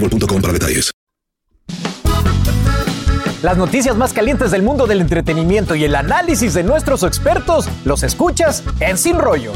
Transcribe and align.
boostmobile.com 0.00 0.40
para 0.40 0.52
detalles. 0.52 0.90
Las 3.42 3.56
noticias 3.56 3.96
más 3.96 4.12
calientes 4.12 4.50
del 4.50 4.62
mundo 4.62 4.86
del 4.86 5.00
entretenimiento 5.00 5.76
y 5.76 5.84
el 5.84 5.94
análisis 5.94 6.54
de 6.54 6.64
nuestros 6.64 7.04
expertos 7.04 7.68
los 7.84 8.02
escuchas 8.02 8.64
en 8.80 8.98
Sin 8.98 9.16
Rollo. 9.16 9.52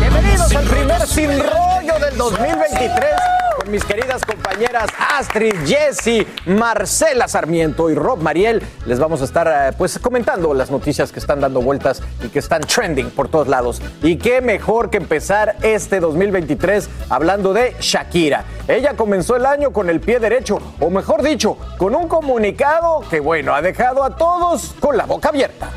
Bienvenidos 0.00 0.54
al 0.54 0.66
primer 0.66 1.06
Sin 1.06 1.30
Rollo 1.30 1.98
del 1.98 2.16
2023 2.18 3.35
mis 3.68 3.84
queridas 3.84 4.24
compañeras 4.24 4.86
Astrid, 5.16 5.54
Jessie, 5.64 6.26
Marcela 6.46 7.28
Sarmiento 7.28 7.90
y 7.90 7.94
Rob 7.94 8.20
Mariel. 8.20 8.62
Les 8.86 8.98
vamos 8.98 9.22
a 9.22 9.24
estar 9.24 9.48
eh, 9.48 9.74
pues 9.76 9.98
comentando 9.98 10.54
las 10.54 10.70
noticias 10.70 11.10
que 11.10 11.18
están 11.18 11.40
dando 11.40 11.60
vueltas 11.60 12.02
y 12.24 12.28
que 12.28 12.38
están 12.38 12.62
trending 12.62 13.10
por 13.10 13.28
todos 13.28 13.48
lados. 13.48 13.82
Y 14.02 14.16
qué 14.16 14.40
mejor 14.40 14.90
que 14.90 14.98
empezar 14.98 15.56
este 15.62 16.00
2023 16.00 16.88
hablando 17.08 17.52
de 17.52 17.74
Shakira. 17.80 18.44
Ella 18.68 18.94
comenzó 18.94 19.36
el 19.36 19.46
año 19.46 19.72
con 19.72 19.90
el 19.90 20.00
pie 20.00 20.20
derecho, 20.20 20.58
o 20.80 20.90
mejor 20.90 21.22
dicho, 21.22 21.56
con 21.78 21.94
un 21.94 22.08
comunicado 22.08 23.02
que 23.08 23.20
bueno, 23.20 23.54
ha 23.54 23.62
dejado 23.62 24.04
a 24.04 24.16
todos 24.16 24.74
con 24.80 24.96
la 24.96 25.06
boca 25.06 25.30
abierta. 25.30 25.70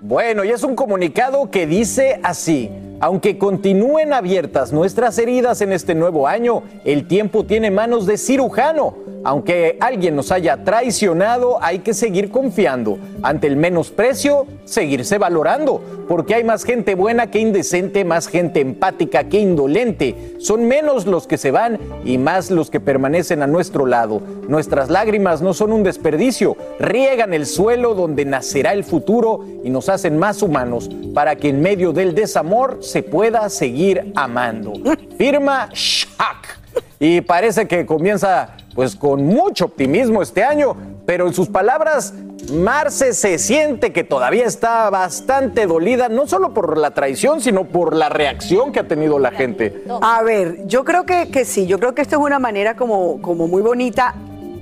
Bueno, 0.00 0.44
y 0.44 0.50
es 0.50 0.62
un 0.62 0.74
comunicado 0.74 1.50
que 1.50 1.66
dice 1.66 2.20
así. 2.22 2.87
Aunque 3.00 3.38
continúen 3.38 4.12
abiertas 4.12 4.72
nuestras 4.72 5.18
heridas 5.18 5.60
en 5.60 5.72
este 5.72 5.94
nuevo 5.94 6.26
año, 6.26 6.64
el 6.84 7.06
tiempo 7.06 7.44
tiene 7.44 7.70
manos 7.70 8.06
de 8.06 8.18
cirujano. 8.18 9.08
Aunque 9.24 9.76
alguien 9.80 10.16
nos 10.16 10.32
haya 10.32 10.64
traicionado, 10.64 11.58
hay 11.62 11.80
que 11.80 11.92
seguir 11.92 12.30
confiando. 12.30 12.98
Ante 13.22 13.46
el 13.46 13.56
menosprecio, 13.56 14.46
seguirse 14.64 15.18
valorando. 15.18 15.82
Porque 16.08 16.34
hay 16.34 16.44
más 16.44 16.64
gente 16.64 16.94
buena 16.94 17.30
que 17.30 17.38
indecente, 17.38 18.04
más 18.04 18.28
gente 18.28 18.60
empática 18.60 19.24
que 19.24 19.40
indolente. 19.40 20.36
Son 20.38 20.66
menos 20.66 21.06
los 21.06 21.26
que 21.26 21.36
se 21.36 21.50
van 21.50 21.78
y 22.04 22.16
más 22.16 22.50
los 22.50 22.70
que 22.70 22.80
permanecen 22.80 23.42
a 23.42 23.46
nuestro 23.46 23.84
lado. 23.86 24.22
Nuestras 24.48 24.88
lágrimas 24.88 25.42
no 25.42 25.52
son 25.52 25.72
un 25.72 25.82
desperdicio. 25.82 26.56
Riegan 26.78 27.34
el 27.34 27.44
suelo 27.44 27.94
donde 27.94 28.24
nacerá 28.24 28.72
el 28.72 28.84
futuro 28.84 29.44
y 29.62 29.68
nos 29.68 29.88
hacen 29.88 30.16
más 30.16 30.40
humanos 30.42 30.88
para 31.12 31.36
que 31.36 31.50
en 31.50 31.60
medio 31.60 31.92
del 31.92 32.14
desamor 32.14 32.78
se 32.88 33.02
pueda 33.02 33.48
seguir 33.48 34.12
amando. 34.16 34.72
Firma 35.16 35.68
Shak. 35.72 36.58
Y 37.00 37.20
parece 37.20 37.68
que 37.68 37.86
comienza 37.86 38.56
pues 38.74 38.96
con 38.96 39.24
mucho 39.24 39.66
optimismo 39.66 40.22
este 40.22 40.44
año, 40.44 40.76
pero 41.06 41.26
en 41.26 41.34
sus 41.34 41.48
palabras 41.48 42.14
Marce 42.52 43.12
se 43.12 43.38
siente 43.38 43.92
que 43.92 44.04
todavía 44.04 44.46
está 44.46 44.88
bastante 44.90 45.66
dolida, 45.66 46.08
no 46.08 46.26
solo 46.26 46.54
por 46.54 46.78
la 46.78 46.92
traición, 46.92 47.40
sino 47.40 47.64
por 47.64 47.94
la 47.94 48.08
reacción 48.08 48.72
que 48.72 48.80
ha 48.80 48.88
tenido 48.88 49.18
la 49.18 49.32
gente. 49.32 49.84
A 50.00 50.22
ver, 50.22 50.66
yo 50.66 50.84
creo 50.84 51.04
que, 51.04 51.30
que 51.30 51.44
sí, 51.44 51.66
yo 51.66 51.78
creo 51.78 51.94
que 51.94 52.02
esto 52.02 52.16
es 52.16 52.22
una 52.22 52.38
manera 52.38 52.76
como, 52.76 53.20
como 53.20 53.48
muy 53.48 53.62
bonita 53.62 54.14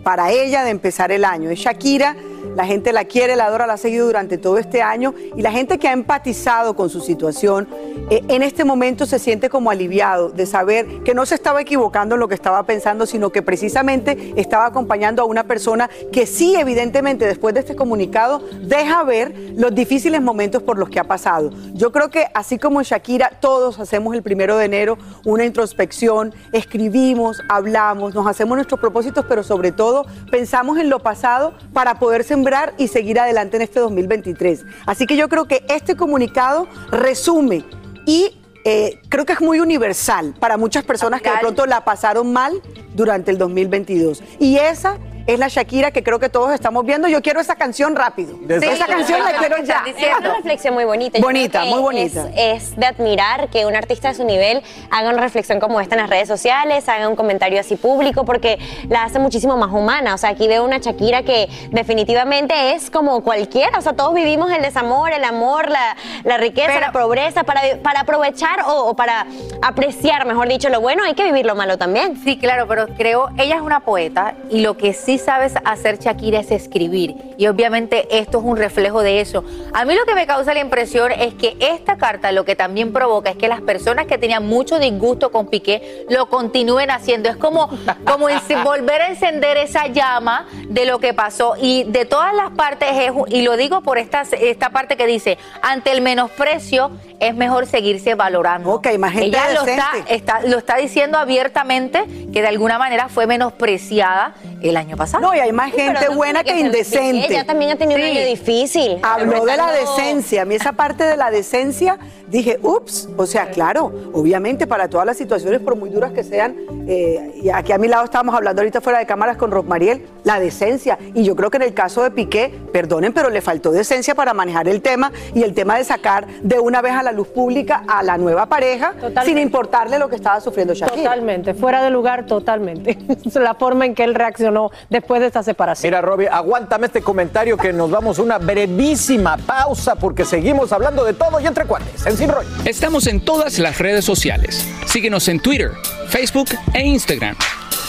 para 0.03 0.31
ella 0.31 0.65
de 0.65 0.71
empezar 0.71 1.13
el 1.13 1.25
año. 1.25 1.51
Es 1.51 1.59
Shakira, 1.61 2.17
la 2.55 2.67
gente 2.67 2.93
la 2.93 3.05
quiere, 3.05 3.37
la 3.37 3.47
adora, 3.47 3.67
la 3.67 3.75
ha 3.75 3.79
seguido 3.79 4.07
durante 4.07 4.39
todo 4.39 4.59
este 4.59 4.83
año 4.83 5.15
y 5.37 5.43
la 5.43 5.53
gente 5.53 5.79
que 5.79 5.89
ha 5.89 5.93
empatizado 5.93 6.75
con 6.75 6.91
su 6.91 7.01
situación 7.01 7.69
eh, 8.11 8.23
en 8.29 8.43
este 8.43 8.65
momento 8.65 9.07
se 9.07 9.19
siente 9.19 9.49
como 9.51 9.71
aliviado 9.71 10.31
de 10.31 10.47
saber 10.47 11.03
que 11.05 11.15
no 11.15 11.27
se 11.27 11.35
estaba 11.35 11.61
equivocando 11.61 12.15
en 12.15 12.21
lo 12.21 12.29
que 12.29 12.35
estaba 12.35 12.63
pensando, 12.65 13.07
sino 13.07 13.31
que 13.31 13.43
precisamente 13.43 14.35
estaba 14.37 14.67
acompañando 14.67 15.23
a 15.23 15.25
una 15.25 15.45
persona 15.45 15.91
que 16.13 16.27
sí, 16.27 16.55
evidentemente, 16.55 17.27
después 17.27 17.55
de 17.55 17.61
este 17.61 17.77
comunicado, 17.77 18.41
deja 18.63 19.03
ver 19.05 19.35
los 19.57 19.75
difíciles 19.75 20.23
momentos 20.23 20.63
por 20.63 20.79
los 20.79 20.89
que 20.89 21.01
ha 21.01 21.05
pasado. 21.05 21.51
Yo 21.75 21.93
creo 21.93 22.11
que 22.11 22.27
así 22.35 22.59
como 22.59 22.83
Shakira, 22.83 23.33
todos 23.41 23.79
hacemos 23.79 24.15
el 24.15 24.23
primero 24.23 24.57
de 24.57 24.67
enero 24.67 24.99
una 25.25 25.45
introspección, 25.45 26.35
escribimos, 26.53 27.41
hablamos, 27.49 28.15
nos 28.15 28.27
hacemos 28.27 28.57
nuestros 28.57 28.81
propósitos, 28.81 29.25
pero 29.29 29.43
sobre 29.43 29.73
todo 29.73 30.07
pensamos 30.31 30.79
en 30.79 30.91
lo 30.91 31.01
pasado 31.01 31.55
para 31.73 31.99
poder 31.99 32.25
sembrar 32.37 32.75
y 32.77 32.89
seguir 32.89 33.19
adelante 33.19 33.57
en 33.57 33.63
este 33.63 33.81
2023. 33.81 34.67
Así 34.85 35.07
que 35.07 35.17
yo 35.17 35.29
creo 35.31 35.47
que 35.47 35.65
este 35.69 35.97
comunicado 35.97 36.69
resume 36.91 37.65
y 38.05 38.39
eh, 38.65 39.01
creo 39.09 39.25
que 39.25 39.33
es 39.33 39.41
muy 39.41 39.59
universal 39.61 40.35
para 40.39 40.59
muchas 40.59 40.85
personas 40.85 41.23
que 41.23 41.31
de 41.31 41.39
pronto 41.39 41.65
la 41.65 41.83
pasaron 41.85 42.33
mal 42.35 42.61
durante 42.95 43.31
el 43.31 43.39
2022. 43.39 44.23
Y 44.39 44.59
esa 44.59 44.99
es 45.27 45.39
la 45.39 45.49
Shakira 45.49 45.91
que 45.91 46.03
creo 46.03 46.19
que 46.19 46.29
todos 46.29 46.53
estamos 46.53 46.85
viendo. 46.85 47.09
Yo 47.09 47.21
quiero 47.23 47.41
esa 47.41 47.57
canción 47.57 47.97
rápido. 47.97 48.37
esa 48.49 48.87
canción 48.87 49.23
la 49.23 49.33
quiero 49.39 49.63
ya. 49.63 49.85
Es 49.87 50.19
una 50.19 50.35
reflexión 50.35 50.75
muy 50.75 50.85
bonita. 50.85 51.19
Yo 51.19 51.25
Bonita, 51.25 51.65
muy 51.65 51.81
bonita. 51.81 52.29
Es, 52.37 52.71
es 52.71 52.77
de 52.77 52.87
admirar 52.87 53.49
que 53.49 53.67
un 53.67 53.75
artista 53.75 54.09
de 54.09 54.15
su 54.15 54.25
nivel 54.25 54.63
haga 54.91 55.11
una 55.11 55.21
reflexión 55.21 55.59
como 55.59 55.81
esta 55.81 55.97
en 55.97 56.03
las 56.03 56.11
redes 56.11 56.29
sociales, 56.29 56.89
haga 56.89 57.09
un 57.09 57.17
comentario 57.17 57.59
así 57.59 57.77
público, 57.77 58.25
porque 58.25 58.59
la 58.89 59.03
hace 59.03 59.19
muchísimo 59.19 59.57
más 59.57 59.73
humana. 59.73 60.15
O 60.15 60.19
sea, 60.19 60.31
aquí 60.31 60.47
veo 60.47 60.65
una 60.65 60.79
Shakira 60.79 61.23
que 61.23 61.49
definitivamente 61.71 62.75
es 62.75 62.91
como 62.91 63.23
cualquiera. 63.23 63.79
O 63.79 63.83
sea, 63.83 63.95
todos 63.95 64.15
vivimos 64.15 64.53
el 64.53 64.63
desamor, 64.63 65.13
el 65.13 65.25
amor, 65.25 65.69
la, 65.69 65.97
la 66.25 66.37
riqueza, 66.37 66.79
la 66.81 66.93
pobreza. 66.93 67.43
Para, 67.45 67.61
para 67.83 68.01
aprovechar 68.01 68.63
o, 68.67 68.85
o 68.91 68.95
para 68.95 69.27
apreciar, 69.63 70.27
mejor 70.27 70.49
dicho, 70.49 70.69
lo 70.69 70.81
bueno, 70.81 71.03
hay 71.05 71.15
que 71.15 71.25
vivir 71.25 71.47
lo 71.47 71.55
malo 71.55 71.79
también. 71.79 72.21
Sí, 72.23 72.39
claro, 72.39 72.67
pero 72.69 72.87
creo, 72.97 73.31
ella 73.39 73.57
es 73.57 73.61
una 73.63 73.81
poeta 73.81 74.35
y 74.51 74.61
lo 74.61 74.77
que 74.77 74.93
sí 74.93 75.16
sabes 75.19 75.55
hacer 75.65 75.99
Shakira 75.99 76.41
es 76.41 76.51
escribir. 76.51 77.15
Y 77.39 77.47
obviamente 77.47 78.07
esto 78.19 78.39
es 78.39 78.45
un 78.45 78.57
reflejo 78.57 79.03
de 79.03 79.21
eso. 79.21 79.45
A 79.75 79.85
mí 79.85 79.95
lo 79.95 80.05
que 80.05 80.15
me 80.15 80.27
causa 80.27 80.55
la 80.55 80.61
impresión 80.61 81.13
es 81.13 81.35
que 81.35 81.57
esta 81.61 81.97
carta 81.97 82.33
lo 82.33 82.45
que 82.45 82.57
también 82.57 82.93
provoca 82.93 83.31
es 83.31 83.37
que 83.37 83.49
las 83.49 83.61
personas 83.61 84.07
que 84.07 84.19
tenían 84.19 84.47
mucho 84.47 84.79
disgusto 84.79 85.31
con 85.31 85.49
Piqué 85.49 86.07
lo 86.09 86.29
continúen 86.29 86.91
haciendo. 86.91 87.29
Es 87.29 87.37
como, 87.37 87.69
como 88.07 88.29
volver 88.65 89.03
a 89.03 89.09
encender 89.09 89.57
esa 89.57 89.87
llama 89.89 90.47
de 90.69 90.85
lo 90.87 90.99
que 90.99 91.15
pasó. 91.15 91.55
Y 91.61 91.85
de 91.85 92.05
todas 92.05 92.35
las 92.35 92.51
partes, 92.53 92.89
es, 92.93 93.13
y 93.29 93.43
lo 93.43 93.57
digo 93.57 93.81
por 93.83 93.99
esta, 93.99 94.23
esta 94.23 94.71
parte 94.71 94.97
que 94.97 95.07
dice, 95.07 95.39
ante 95.63 95.93
el 95.93 96.01
menosprecio 96.01 96.91
es 97.21 97.35
mejor 97.35 97.67
seguirse 97.67 98.15
valorando. 98.15 98.71
Ok, 98.75 98.89
más 98.99 99.13
gente 99.13 99.27
Ella 99.29 99.53
lo 99.55 99.65
está- 100.07 100.41
lo 100.47 100.59
está 100.59 100.77
diciendo 100.77 101.19
abiertamente 101.19 102.05
que 102.33 102.43
de 102.43 102.49
alguna 102.49 102.79
manera 102.79 103.09
fue 103.09 103.27
menospreciada 103.27 104.35
el 104.63 104.77
año 104.77 104.97
pasado. 104.97 105.06
Pasar. 105.07 105.21
No, 105.21 105.35
y 105.35 105.39
hay 105.39 105.53
más 105.53 105.73
gente 105.73 106.07
no 106.09 106.17
buena 106.17 106.43
que 106.43 106.59
indecente. 106.59 107.33
Ella 107.33 107.45
también 107.45 107.73
ha 107.73 107.77
tenido 107.77 107.99
un 107.99 108.07
año 108.07 108.25
difícil. 108.25 108.99
Habló 109.03 109.45
de 109.45 109.57
la 109.57 109.73
decencia. 109.73 110.43
A 110.43 110.45
mí 110.45 110.55
esa 110.55 110.73
parte 110.73 111.05
de 111.05 111.17
la 111.17 111.31
decencia, 111.31 111.99
dije, 112.29 112.59
ups, 112.63 113.09
o 113.17 113.27
sea, 113.27 113.51
claro, 113.51 113.93
obviamente 114.13 114.67
para 114.67 114.89
todas 114.89 115.07
las 115.07 115.17
situaciones, 115.17 115.61
por 115.61 115.77
muy 115.77 115.91
duras 115.91 116.13
que 116.13 116.25
sean, 116.25 116.57
eh, 116.89 117.33
y 117.43 117.51
aquí 117.51 117.73
a 117.73 117.79
mi 117.79 117.89
lado 117.89 118.05
estábamos 118.05 118.35
hablando 118.35 118.63
ahorita 118.63 118.81
fuera 118.81 118.99
de 118.99 119.07
cámaras 119.07 119.37
con 119.37 119.51
Rosmariel, 119.51 120.07
la 120.25 120.41
decencia. 120.41 120.99
Y 121.15 121.25
yo 121.25 121.37
creo 121.37 121.51
que 121.51 121.57
en 121.57 121.63
el 121.63 121.75
caso 121.75 122.03
de 122.03 122.11
Piqué, 122.11 122.53
perdonen, 122.73 123.13
pero 123.13 123.31
le 123.31 123.41
faltó 123.41 123.73
decencia 123.73 124.15
para 124.15 124.35
manejar 124.35 124.69
el 124.69 124.83
tema 124.83 125.13
y 125.35 125.43
el 125.43 125.55
tema 125.55 125.79
de 125.79 125.85
sacar 125.85 126.27
de 126.43 126.59
una 126.59 126.83
vez 126.83 126.93
a 126.93 127.03
la 127.03 127.13
luz 127.13 127.29
pública 127.29 127.85
a 127.87 128.03
la 128.03 128.19
nueva 128.19 128.47
pareja, 128.47 128.95
sin 129.25 129.39
importarle 129.39 129.99
lo 129.99 130.09
que 130.09 130.17
estaba 130.17 130.41
sufriendo 130.41 130.75
Shakira. 130.75 131.03
Totalmente, 131.03 131.55
fuera 131.55 131.83
de 131.83 131.91
lugar 131.91 132.27
totalmente. 132.27 132.99
la 133.35 133.55
forma 133.55 133.87
en 133.87 133.95
que 133.95 134.05
él 134.05 134.15
reaccionó 134.15 134.71
después 134.97 135.21
de 135.21 135.27
esta 135.27 135.43
separación. 135.43 135.91
Mira, 135.91 136.01
Robbie, 136.01 136.29
aguántame 136.29 136.87
este 136.87 137.03
comentario 137.03 137.57
que 137.57 137.73
nos 137.73 137.91
vamos 137.91 138.19
a 138.19 138.23
una 138.23 138.39
brevísima 138.39 139.37
pausa 139.37 139.95
porque 139.95 140.25
seguimos 140.25 140.73
hablando 140.73 141.05
de 141.05 141.13
todo 141.13 141.39
y 141.41 141.47
entre 141.47 141.67
cuates, 141.67 142.07
en 142.07 142.17
Sin 142.17 142.31
Rollo. 142.31 142.49
Estamos 142.65 143.07
en 143.07 143.21
todas 143.21 143.59
las 143.59 143.79
redes 143.79 144.05
sociales. 144.05 144.67
Síguenos 144.87 145.29
en 145.29 145.41
Twitter, 145.41 145.73
Facebook 146.09 146.49
e 146.75 146.83
Instagram. 146.83 147.37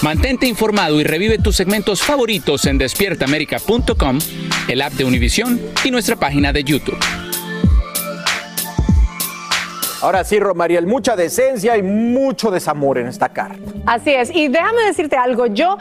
Mantente 0.01 0.45
informado 0.45 0.99
y 0.99 1.03
revive 1.03 1.39
tus 1.39 1.55
segmentos 1.55 2.03
favoritos 2.03 2.65
en 2.65 2.77
despiertaamerica.com, 2.77 4.19
el 4.67 4.81
app 4.81 4.93
de 4.93 5.05
Univision 5.05 5.59
y 5.83 5.91
nuestra 5.91 6.15
página 6.15 6.53
de 6.53 6.63
YouTube. 6.63 6.99
Ahora 10.01 10.23
sí, 10.23 10.39
Romariel, 10.39 10.85
mucha 10.85 11.15
decencia 11.15 11.75
y 11.77 11.81
mucho 11.81 12.51
desamor 12.51 12.99
en 12.99 13.07
esta 13.07 13.29
carta. 13.29 13.57
Así 13.87 14.11
es. 14.11 14.29
Y 14.33 14.47
déjame 14.47 14.83
decirte 14.83 15.15
algo, 15.15 15.47
yo, 15.47 15.77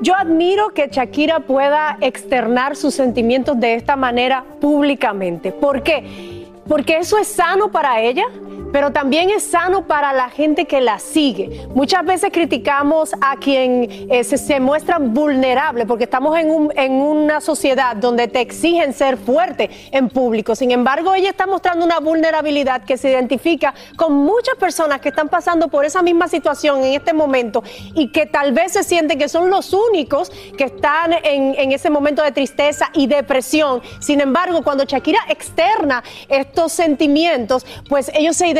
yo 0.00 0.14
admiro 0.14 0.70
que 0.70 0.88
Shakira 0.88 1.40
pueda 1.40 1.98
externar 2.00 2.76
sus 2.76 2.94
sentimientos 2.94 3.58
de 3.60 3.74
esta 3.74 3.96
manera 3.96 4.44
públicamente. 4.60 5.52
¿Por 5.52 5.82
qué? 5.82 6.46
Porque 6.66 6.98
eso 6.98 7.18
es 7.18 7.28
sano 7.28 7.70
para 7.70 8.00
ella. 8.00 8.24
Pero 8.72 8.92
también 8.92 9.30
es 9.30 9.42
sano 9.42 9.86
para 9.86 10.12
la 10.12 10.30
gente 10.30 10.66
que 10.66 10.80
la 10.80 10.98
sigue. 10.98 11.68
Muchas 11.74 12.04
veces 12.04 12.30
criticamos 12.32 13.12
a 13.20 13.36
quien 13.36 14.08
eh, 14.10 14.24
se, 14.24 14.38
se 14.38 14.60
muestra 14.60 14.98
vulnerable 14.98 15.86
porque 15.86 16.04
estamos 16.04 16.38
en 16.38 16.92
una 16.92 17.40
sociedad 17.40 17.96
donde 17.96 18.28
te 18.28 18.40
exigen 18.40 18.92
ser 18.92 19.16
fuerte 19.16 19.70
en 19.90 20.08
público. 20.08 20.54
Sin 20.54 20.70
embargo, 20.70 21.14
ella 21.14 21.30
está 21.30 21.46
mostrando 21.46 21.84
una 21.84 22.00
vulnerabilidad 22.00 22.84
que 22.84 22.96
se 22.96 23.10
identifica 23.10 23.74
con 23.96 24.14
muchas 24.14 24.56
personas 24.56 25.00
que 25.00 25.08
están 25.08 25.28
pasando 25.28 25.68
por 25.68 25.84
esa 25.84 26.02
misma 26.02 26.28
situación 26.28 26.84
en 26.84 26.94
este 26.94 27.12
momento 27.12 27.62
y 27.94 28.12
que 28.12 28.26
tal 28.26 28.52
vez 28.52 28.72
se 28.72 28.84
sienten 28.84 29.18
que 29.18 29.28
son 29.28 29.50
los 29.50 29.72
únicos 29.72 30.30
que 30.56 30.64
están 30.64 31.12
en, 31.12 31.54
en 31.58 31.72
ese 31.72 31.90
momento 31.90 32.22
de 32.22 32.32
tristeza 32.32 32.90
y 32.94 33.06
depresión. 33.06 33.82
Sin 34.00 34.20
embargo, 34.20 34.62
cuando 34.62 34.84
Shakira 34.84 35.20
externa 35.28 36.02
estos 36.28 36.72
sentimientos, 36.72 37.66
pues 37.88 38.10
ellos 38.14 38.36
se 38.36 38.46
identifican 38.46 38.59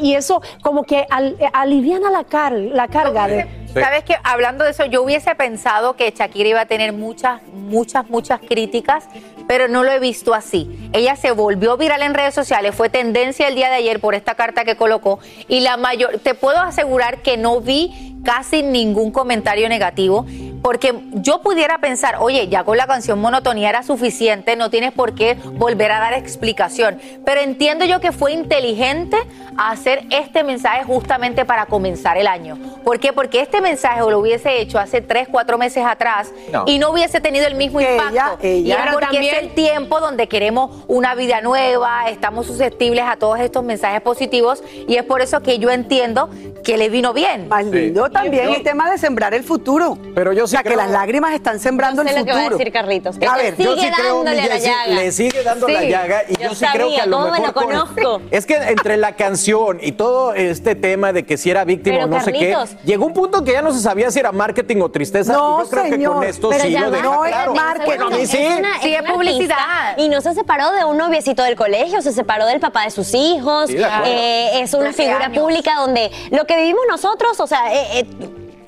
y 0.00 0.14
eso 0.14 0.42
como 0.62 0.84
que 0.84 1.06
al- 1.10 1.36
aliviana 1.52 2.10
la, 2.10 2.24
la 2.72 2.88
carga 2.88 3.28
de... 3.28 3.46
Sabes 3.72 4.02
que 4.02 4.16
hablando 4.24 4.64
de 4.64 4.70
eso, 4.70 4.84
yo 4.86 5.00
hubiese 5.02 5.32
pensado 5.36 5.94
que 5.94 6.10
Shakira 6.10 6.48
iba 6.48 6.60
a 6.62 6.66
tener 6.66 6.92
muchas, 6.92 7.40
muchas, 7.52 8.10
muchas 8.10 8.40
críticas, 8.40 9.04
pero 9.46 9.68
no 9.68 9.84
lo 9.84 9.92
he 9.92 10.00
visto 10.00 10.34
así. 10.34 10.90
Ella 10.92 11.14
se 11.14 11.30
volvió 11.30 11.76
viral 11.76 12.02
en 12.02 12.14
redes 12.14 12.34
sociales, 12.34 12.74
fue 12.74 12.88
tendencia 12.88 13.46
el 13.46 13.54
día 13.54 13.68
de 13.68 13.76
ayer 13.76 14.00
por 14.00 14.16
esta 14.16 14.34
carta 14.34 14.64
que 14.64 14.74
colocó 14.74 15.20
y 15.46 15.60
la 15.60 15.76
mayor, 15.76 16.18
te 16.18 16.34
puedo 16.34 16.58
asegurar 16.58 17.22
que 17.22 17.36
no 17.36 17.60
vi 17.60 18.16
casi 18.24 18.62
ningún 18.64 19.12
comentario 19.12 19.68
negativo, 19.68 20.26
porque 20.62 20.94
yo 21.14 21.40
pudiera 21.40 21.78
pensar, 21.78 22.16
oye, 22.20 22.48
ya 22.48 22.64
con 22.64 22.76
la 22.76 22.86
canción 22.86 23.18
Monotonía 23.20 23.68
era 23.70 23.82
suficiente, 23.82 24.56
no 24.56 24.70
tienes 24.70 24.92
por 24.92 25.14
qué 25.14 25.36
volver 25.52 25.90
a 25.92 26.00
dar 26.00 26.14
explicación, 26.14 26.98
pero 27.24 27.40
entiendo 27.40 27.84
yo 27.84 28.00
que 28.00 28.12
fue 28.12 28.32
inteligente 28.32 29.16
hacer 29.56 30.04
este 30.10 30.44
mensaje 30.44 30.84
justamente 30.84 31.44
para 31.44 31.66
comenzar 31.66 32.16
el 32.18 32.26
año. 32.26 32.58
¿Por 32.84 32.98
qué? 32.98 33.12
Porque 33.12 33.40
este 33.40 33.60
mensaje 33.60 34.00
lo 34.00 34.18
hubiese 34.18 34.60
hecho 34.60 34.78
hace 34.78 35.00
tres, 35.00 35.28
cuatro 35.30 35.58
meses 35.58 35.84
atrás 35.86 36.30
No. 36.52 36.64
y 36.66 36.78
no 36.78 36.90
hubiese 36.90 37.20
tenido 37.20 37.46
el 37.46 37.54
mismo 37.54 37.78
Que 37.78 37.92
impacto. 37.96 38.12
ella- 38.12 38.36
ella- 38.42 38.74
Y 38.74 38.78
Pero 38.82 38.92
porque 38.92 39.06
también- 39.16 39.34
es 39.34 39.42
el 39.42 39.50
tiempo 39.54 40.00
donde 40.00 40.28
queremos 40.28 40.84
una 40.88 41.14
vida 41.14 41.40
nueva, 41.40 42.08
estamos 42.10 42.46
susceptibles 42.46 43.04
a 43.06 43.16
todos 43.16 43.40
estos 43.40 43.64
mensajes 43.64 44.00
positivos 44.02 44.62
y 44.88 44.96
es 44.96 45.04
por 45.04 45.20
eso 45.22 45.40
que 45.42 45.58
yo 45.58 45.70
entiendo 45.70 46.30
que 46.64 46.76
le 46.76 46.88
vino 46.88 47.12
bien. 47.14 47.48
Más 47.48 47.64
lindo 47.64 48.10
también 48.10 48.50
el 48.50 48.62
tema 48.62 48.90
de 48.90 48.98
sembrar 48.98 49.32
el 49.34 49.42
futuro. 49.42 49.96
Pero 50.14 50.32
yo 50.32 50.46
sí 50.50 50.56
o 50.56 50.58
sea, 50.58 50.62
creo- 50.62 50.76
que 50.78 50.82
las 50.84 50.90
lágrimas 50.90 51.32
están 51.32 51.58
sembrando 51.60 52.02
Yo 52.02 52.08
sé 52.08 52.14
el 52.14 52.20
lo 52.20 52.24
que 52.26 52.30
futuro. 52.32 52.50
va 52.50 52.54
a 52.54 52.58
decir 52.58 52.72
Carlitos, 52.72 53.18
que 53.18 53.26
a 53.26 53.36
le 53.36 53.42
ver, 53.42 53.56
sigue 53.56 53.64
yo 53.68 53.76
sí 53.76 53.90
creo, 53.94 54.14
dándole 54.16 54.40
a 54.42 54.46
la 54.46 54.52
Jessy, 54.54 54.66
llaga. 54.68 54.86
le 54.94 55.12
sigue 55.12 55.42
dando 55.42 55.68
la 55.68 55.80
Sí. 55.80 55.88
llaga 55.88 56.22
y 56.28 56.32
yo, 56.34 56.48
Yo 56.48 56.54
sí 56.54 56.64
creo 56.72 56.88
que 56.88 56.96
a 56.96 56.98
sabía, 57.00 57.06
lo 57.06 57.16
¿cómo 57.16 57.24
me 57.26 57.32
mejor 57.40 57.46
lo 57.48 57.54
con- 57.54 57.64
conozco? 57.64 58.22
es 58.30 58.46
que 58.46 58.54
entre 58.56 58.96
la 58.96 59.16
canción 59.16 59.78
y 59.80 59.92
todo 59.92 60.34
este 60.34 60.74
tema 60.74 61.12
de 61.12 61.24
que 61.24 61.36
si 61.36 61.50
era 61.50 61.64
víctima 61.64 61.96
Pero, 61.96 62.06
o 62.06 62.08
no 62.10 62.20
sé 62.24 62.32
Carlitos. 62.32 62.70
qué, 62.70 62.76
llegó 62.86 63.06
un 63.06 63.12
punto 63.14 63.44
que 63.44 63.52
ya 63.52 63.62
no 63.62 63.72
se 63.72 63.80
sabía 63.80 64.10
si 64.10 64.18
era 64.18 64.32
marketing 64.32 64.78
o 64.82 64.90
tristeza. 64.90 65.32
No, 65.32 65.60
y 65.60 65.64
yo 65.64 65.70
creo 65.70 65.82
señor, 65.84 65.98
que 65.98 66.06
con 66.06 66.24
esto 66.24 66.48
Pero 66.50 66.62
sí 66.64 66.70
lo 66.70 66.90
deja 66.90 67.02
no 67.04 67.24
es 67.24 67.32
claro. 67.32 67.54
marketing. 67.54 67.86
Bueno, 67.86 68.06
a 68.06 68.10
mí 68.10 68.26
sí. 68.26 68.38
una- 68.58 68.80
Sí, 68.80 68.94
es 68.94 69.02
publicidad. 69.02 69.96
Y 69.98 70.08
no 70.08 70.20
se 70.20 70.34
separó 70.34 70.70
de 70.72 70.84
un 70.84 70.96
noviecito 70.96 71.42
del 71.42 71.56
colegio, 71.56 72.00
se 72.02 72.12
separó 72.12 72.46
del 72.46 72.60
papá 72.60 72.84
de 72.84 72.90
sus 72.90 73.14
hijos. 73.14 73.70
Eh, 73.70 74.60
es 74.60 74.74
una 74.74 74.86
12 74.86 75.02
figura 75.04 75.30
pública 75.32 75.74
donde 75.76 76.10
lo 76.30 76.44
que 76.46 76.56
vivimos 76.56 76.80
nosotros, 76.88 77.38
o 77.40 77.46
sea, 77.46 77.72
eh, 77.74 78.00
eh, 78.00 78.06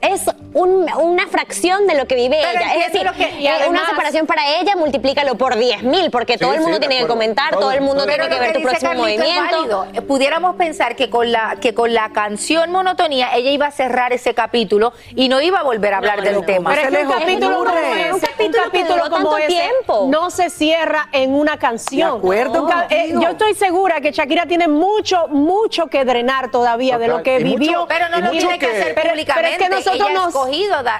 es 0.02 0.22
un- 0.54 0.86
una 1.00 1.26
fracción 1.28 1.86
de 1.86 1.94
lo 1.94 2.06
que 2.06 2.14
vive 2.14 2.38
Pero 2.40 2.60
ella. 2.64 2.74
Es 2.86 2.92
decir, 2.92 3.06
lo 3.06 3.12
que- 3.12 3.30
y 3.40 3.46
eh, 3.46 3.50
además- 3.50 3.68
una 3.68 3.86
separación 3.86 4.26
para 4.26 4.42
ella, 4.60 4.76
multiplícalo 4.76 5.34
por 5.36 5.56
10 5.56 5.82
mil, 5.82 6.10
porque 6.10 6.36
todo 6.38 6.52
el 6.54 6.60
mundo 6.60 6.78
tiene 6.78 6.98
que 6.98 7.06
comentar, 7.06 7.50
todo, 7.50 7.60
Todo- 7.60 7.72
el 7.72 7.80
mundo 7.80 8.04
todo- 8.04 8.06
tiene 8.08 8.24
Pero 8.24 8.34
que 8.36 8.40
ver 8.40 8.52
tu 8.54 8.62
próximo 8.62 8.90
Carlito 8.92 9.22
movimiento. 9.24 9.86
Eh, 9.94 10.02
Pudiéramos 10.02 10.56
pensar 10.56 10.94
que 10.96 11.08
con 11.10 11.30
la 11.32 11.56
que 11.60 11.74
con 11.74 11.92
la 11.94 12.10
canción 12.12 12.70
Monotonía 12.70 13.30
ella 13.34 13.50
iba 13.50 13.66
a 13.66 13.70
cerrar 13.70 14.12
ese 14.12 14.34
capítulo 14.34 14.92
y 15.14 15.28
no 15.28 15.40
iba 15.40 15.60
a 15.60 15.62
volver 15.62 15.94
a 15.94 15.98
hablar 15.98 16.18
No, 16.18 16.24
del 16.24 16.34
no, 16.34 16.42
tema. 16.42 16.70
Pero 16.74 16.96
es 16.98 17.04
un 17.06 17.12
capítulo 17.12 17.56
como 17.58 17.70
ese, 17.70 18.12
Un 18.12 18.20
capítulo 18.20 18.52
que 18.64 18.70
capítulo 18.70 18.94
duró 19.04 19.10
como 19.10 19.30
tanto 19.30 19.38
ese 19.38 19.46
tiempo. 19.48 20.06
no 20.10 20.30
se 20.30 20.50
cierra 20.50 21.08
en 21.12 21.34
una 21.34 21.58
canción. 21.58 22.12
De 22.12 22.18
acuerdo 22.18 22.68
eh, 22.90 23.12
yo 23.14 23.28
estoy 23.28 23.54
segura 23.54 24.00
que 24.00 24.12
Shakira 24.12 24.46
tiene 24.46 24.68
mucho, 24.68 25.28
mucho 25.28 25.86
que 25.86 26.04
drenar 26.04 26.50
todavía 26.50 26.98
de 26.98 27.08
lo 27.08 27.22
que 27.22 27.40
Y 27.40 27.44
mucho- 27.44 27.58
vivió. 27.58 27.86
pero 27.88 28.08
no 28.08 28.20
lo 28.20 28.30
tiene 28.30 28.58
que, 28.58 28.66
hacer 28.66 28.94
Pero- 28.94 29.10
públicamente. 29.10 29.34
pero 29.34 29.48
es 29.48 29.58
que 29.58 29.68
nosotros 29.90 30.08
ella 30.10 30.20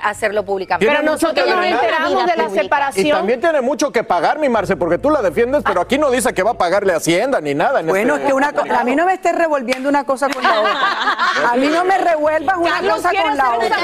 hacerlo 0.03 0.45
públicamente. 0.45 0.87
Pero 0.93 1.03
nosotros 1.03 1.45
que 1.47 1.55
nos 1.55 1.65
enteramos 1.65 2.11
de 2.27 2.37
la 2.37 2.45
pública. 2.45 2.53
Y 2.61 2.63
separación. 2.65 3.19
también 3.19 3.41
tiene 3.41 3.61
mucho 3.61 3.91
que 3.93 4.05
pagar, 4.05 4.39
mi 4.39 4.49
Marce, 4.49 4.77
porque 4.77 4.99
tú 4.99 5.11
la 5.11 5.23
defiendes, 5.23 5.63
pero 5.65 5.81
aquí 5.81 5.99
no 5.99 6.11
dice 6.11 6.33
que 6.35 6.43
va 6.43 6.53
a 6.53 6.55
pagarle 6.59 6.93
Hacienda 6.95 7.41
ni 7.41 7.55
nada. 7.55 7.81
en 7.81 7.87
Bueno, 7.87 8.15
este- 8.15 8.25
es 8.25 8.29
que 8.29 8.35
una 8.35 8.53
co- 8.53 8.65
a 8.73 8.85
mí 8.85 8.95
no 8.97 9.07
me 9.07 9.15
estés 9.15 9.35
revolviendo 9.35 9.89
una 9.89 10.05
cosa 10.05 10.29
con 10.29 10.43
la 10.43 10.61
otra. 10.61 10.73
A 11.53 11.57
mí 11.57 11.67
no 11.69 11.85
me 11.85 11.99
revuelvas 11.99 12.57
una 12.57 12.71
Carlos 12.71 12.97
cosa 12.97 13.11
con 13.23 13.37
la 13.37 13.55
otra. 13.57 13.77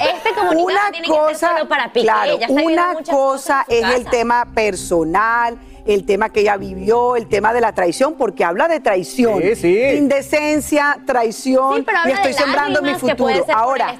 Este 0.00 0.30
comunicado 0.34 0.64
Una 0.64 0.90
tiene 0.90 1.06
que 1.06 1.12
ser 1.12 1.22
cosa, 1.22 1.48
solo 1.54 1.68
para 1.68 1.92
Piqué. 1.92 2.06
claro, 2.06 2.38
una 2.62 2.94
cosa 3.08 3.64
es 3.68 3.84
el 3.94 4.04
tema 4.08 4.46
personal, 4.54 5.58
el 5.88 6.04
tema 6.04 6.28
que 6.28 6.40
ella 6.40 6.56
vivió, 6.58 7.16
el 7.16 7.26
tema 7.28 7.54
de 7.54 7.62
la 7.62 7.72
traición, 7.72 8.14
porque 8.14 8.44
habla 8.44 8.68
de 8.68 8.78
traición, 8.78 9.40
Sí, 9.40 9.56
sí. 9.56 9.78
indecencia, 9.96 10.98
traición, 11.06 11.76
Sí, 11.76 11.82
pero 11.82 11.98
y 12.06 12.10
estoy 12.12 12.32
de 12.32 12.38
sembrando 12.38 12.82
mi 12.82 12.92
futuro. 12.94 13.16
puede 13.16 13.36
ser 13.36 13.46
por 13.46 13.54
Ahora, 13.54 13.96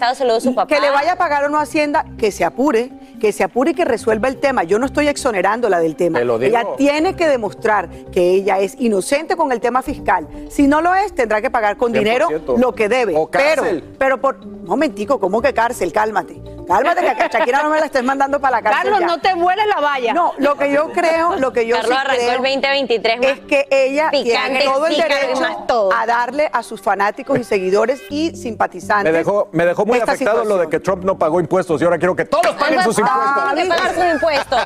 que 0.69 0.81
le 0.81 0.91
vaya 0.91 1.13
a 1.13 1.17
pagar 1.17 1.45
o 1.45 1.49
no 1.49 1.59
Hacienda, 1.59 2.05
que 2.19 2.31
se 2.31 2.45
apure, 2.45 2.91
que 3.19 3.33
se 3.33 3.45
apure 3.45 3.73
y 3.73 3.75
que 3.75 3.85
resuelva 3.85 4.29
el 4.29 4.39
tema. 4.39 4.65
Yo 4.65 4.79
no 4.79 4.87
estoy 4.87 5.09
exonerándola 5.09 5.81
del 5.81 5.97
tema. 5.97 6.19
Te 6.19 6.25
lo 6.25 6.39
digo. 6.39 6.57
Ella 6.57 6.69
tiene 6.77 7.15
que 7.15 7.29
demostrar 7.29 7.89
que 8.13 8.31
ella 8.31 8.59
es 8.59 8.75
inocente 8.79 9.37
con 9.37 9.53
el 9.53 9.61
tema 9.61 9.83
fiscal. 9.83 10.27
Si 10.49 10.67
no 10.67 10.81
lo 10.81 10.95
es, 10.95 11.15
tendrá 11.15 11.41
que 11.41 11.51
pagar 11.51 11.77
con 11.77 11.93
100%. 11.93 11.99
dinero 11.99 12.29
lo 12.57 12.75
que 12.75 12.89
debe. 12.89 13.15
O 13.17 13.31
pero, 13.31 13.63
cárcel. 13.63 13.85
pero 13.99 14.21
por 14.21 14.45
momentico, 14.47 15.19
¿cómo 15.19 15.43
que 15.43 15.53
cárcel? 15.53 15.93
Cálmate. 15.93 16.41
Cálmate, 16.69 17.01
que 17.01 17.23
a 17.23 17.29
Shakira 17.33 17.63
no 17.63 17.71
me 17.71 17.81
la 17.81 17.87
estés 17.87 18.05
mandando 18.05 18.39
para 18.41 18.59
la 18.59 18.63
cárcel. 18.63 18.83
Carlos, 18.83 19.01
ya. 19.01 19.07
no 19.07 19.21
te 19.21 19.35
vueles 19.35 19.67
la 19.67 19.81
valla. 19.81 20.13
No, 20.13 20.35
lo 20.39 20.57
que 20.57 20.71
yo 20.71 20.93
creo, 20.93 21.37
lo 21.37 21.53
que 21.53 21.67
yo 21.67 21.77
Carlos 21.77 21.93
sí 21.93 21.99
arrancó 21.99 22.21
creo 22.21 22.31
el 22.31 22.43
2023 22.43 23.19
más 23.19 23.27
es 23.27 23.41
que 23.41 23.67
ella 23.71 24.11
picante, 24.11 24.59
tiene 24.59 24.65
todo 24.65 24.87
el 24.87 24.97
derecho 24.97 25.45
todo. 25.67 25.93
a 25.93 26.07
darle 26.07 26.51
a 26.53 26.63
sus 26.63 26.81
fanáticos 26.83 27.39
y 27.39 27.45
seguidores 27.45 28.03
y 28.11 28.37
simpatizantes. 28.37 29.11
Me 29.11 29.19
dejó, 29.19 29.49
me 29.53 29.65
dejó 29.65 29.87
muy 29.87 29.99
afectado 29.99 30.45
lo 30.45 30.59
de 30.59 30.69
que 30.69 30.79
Trump 30.81 31.05
no 31.05 31.19
pagó 31.19 31.41
impuestos 31.41 31.81
y 31.81 31.85
ahora 31.85 31.99
quiero 31.99 32.15
que 32.15 32.27
todos 32.27 32.55
paguen 32.55 32.83
sus 32.83 32.99
impuestos. 32.99 33.08
Ah, 33.11 33.51
Tienen 33.55 33.71
que 33.73 33.77
pagar 33.77 33.95
sus 33.95 34.05
impuestos. 34.15 34.61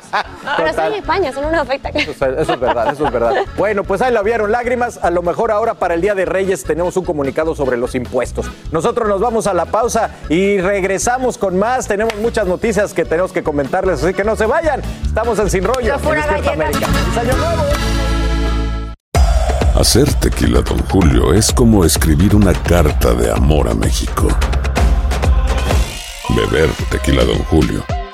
Pero 0.57 0.69
eso 0.69 0.81
en 0.83 0.93
España, 0.93 1.29
eso 1.29 1.41
no 1.41 1.51
nos 1.51 1.61
afecta. 1.61 1.89
Eso 1.89 2.11
es, 2.11 2.21
eso 2.21 2.53
es 2.53 2.59
verdad, 2.59 2.93
eso 2.93 3.05
es 3.05 3.11
verdad. 3.11 3.33
Bueno, 3.57 3.83
pues 3.83 4.01
ahí 4.01 4.13
la 4.13 4.21
vieron 4.21 4.51
lágrimas. 4.51 4.99
A 5.01 5.09
lo 5.09 5.21
mejor 5.21 5.51
ahora 5.51 5.75
para 5.75 5.93
el 5.93 6.01
Día 6.01 6.15
de 6.15 6.25
Reyes 6.25 6.63
tenemos 6.63 6.97
un 6.97 7.05
comunicado 7.05 7.55
sobre 7.55 7.77
los 7.77 7.95
impuestos. 7.95 8.47
Nosotros 8.71 9.07
nos 9.07 9.21
vamos 9.21 9.47
a 9.47 9.53
la 9.53 9.65
pausa 9.65 10.11
y 10.29 10.59
regresamos 10.59 11.37
con 11.37 11.57
más. 11.57 11.87
Tenemos 11.87 12.15
muchas 12.15 12.47
noticias 12.47 12.93
que 12.93 13.05
tenemos 13.05 13.31
que 13.31 13.43
comentarles, 13.43 14.03
así 14.03 14.13
que 14.13 14.23
no 14.23 14.35
se 14.35 14.45
vayan. 14.45 14.81
Estamos 15.05 15.39
en 15.39 15.49
Sin 15.49 15.63
Rollo. 15.63 15.97
Fue 15.99 16.17
en 16.17 16.23
una. 16.23 16.37
América. 16.53 16.87
¡Feliz 16.87 17.17
año 17.17 17.37
nuevo! 17.37 17.63
Hacer 19.75 20.13
tequila, 20.15 20.61
Don 20.61 20.77
Julio, 20.87 21.33
es 21.33 21.51
como 21.51 21.83
escribir 21.83 22.35
una 22.35 22.53
carta 22.53 23.13
de 23.13 23.31
amor 23.31 23.67
a 23.67 23.73
México. 23.73 24.27
Beber 26.29 26.69
tequila, 26.89 27.23
Don 27.23 27.39
Julio, 27.45 27.83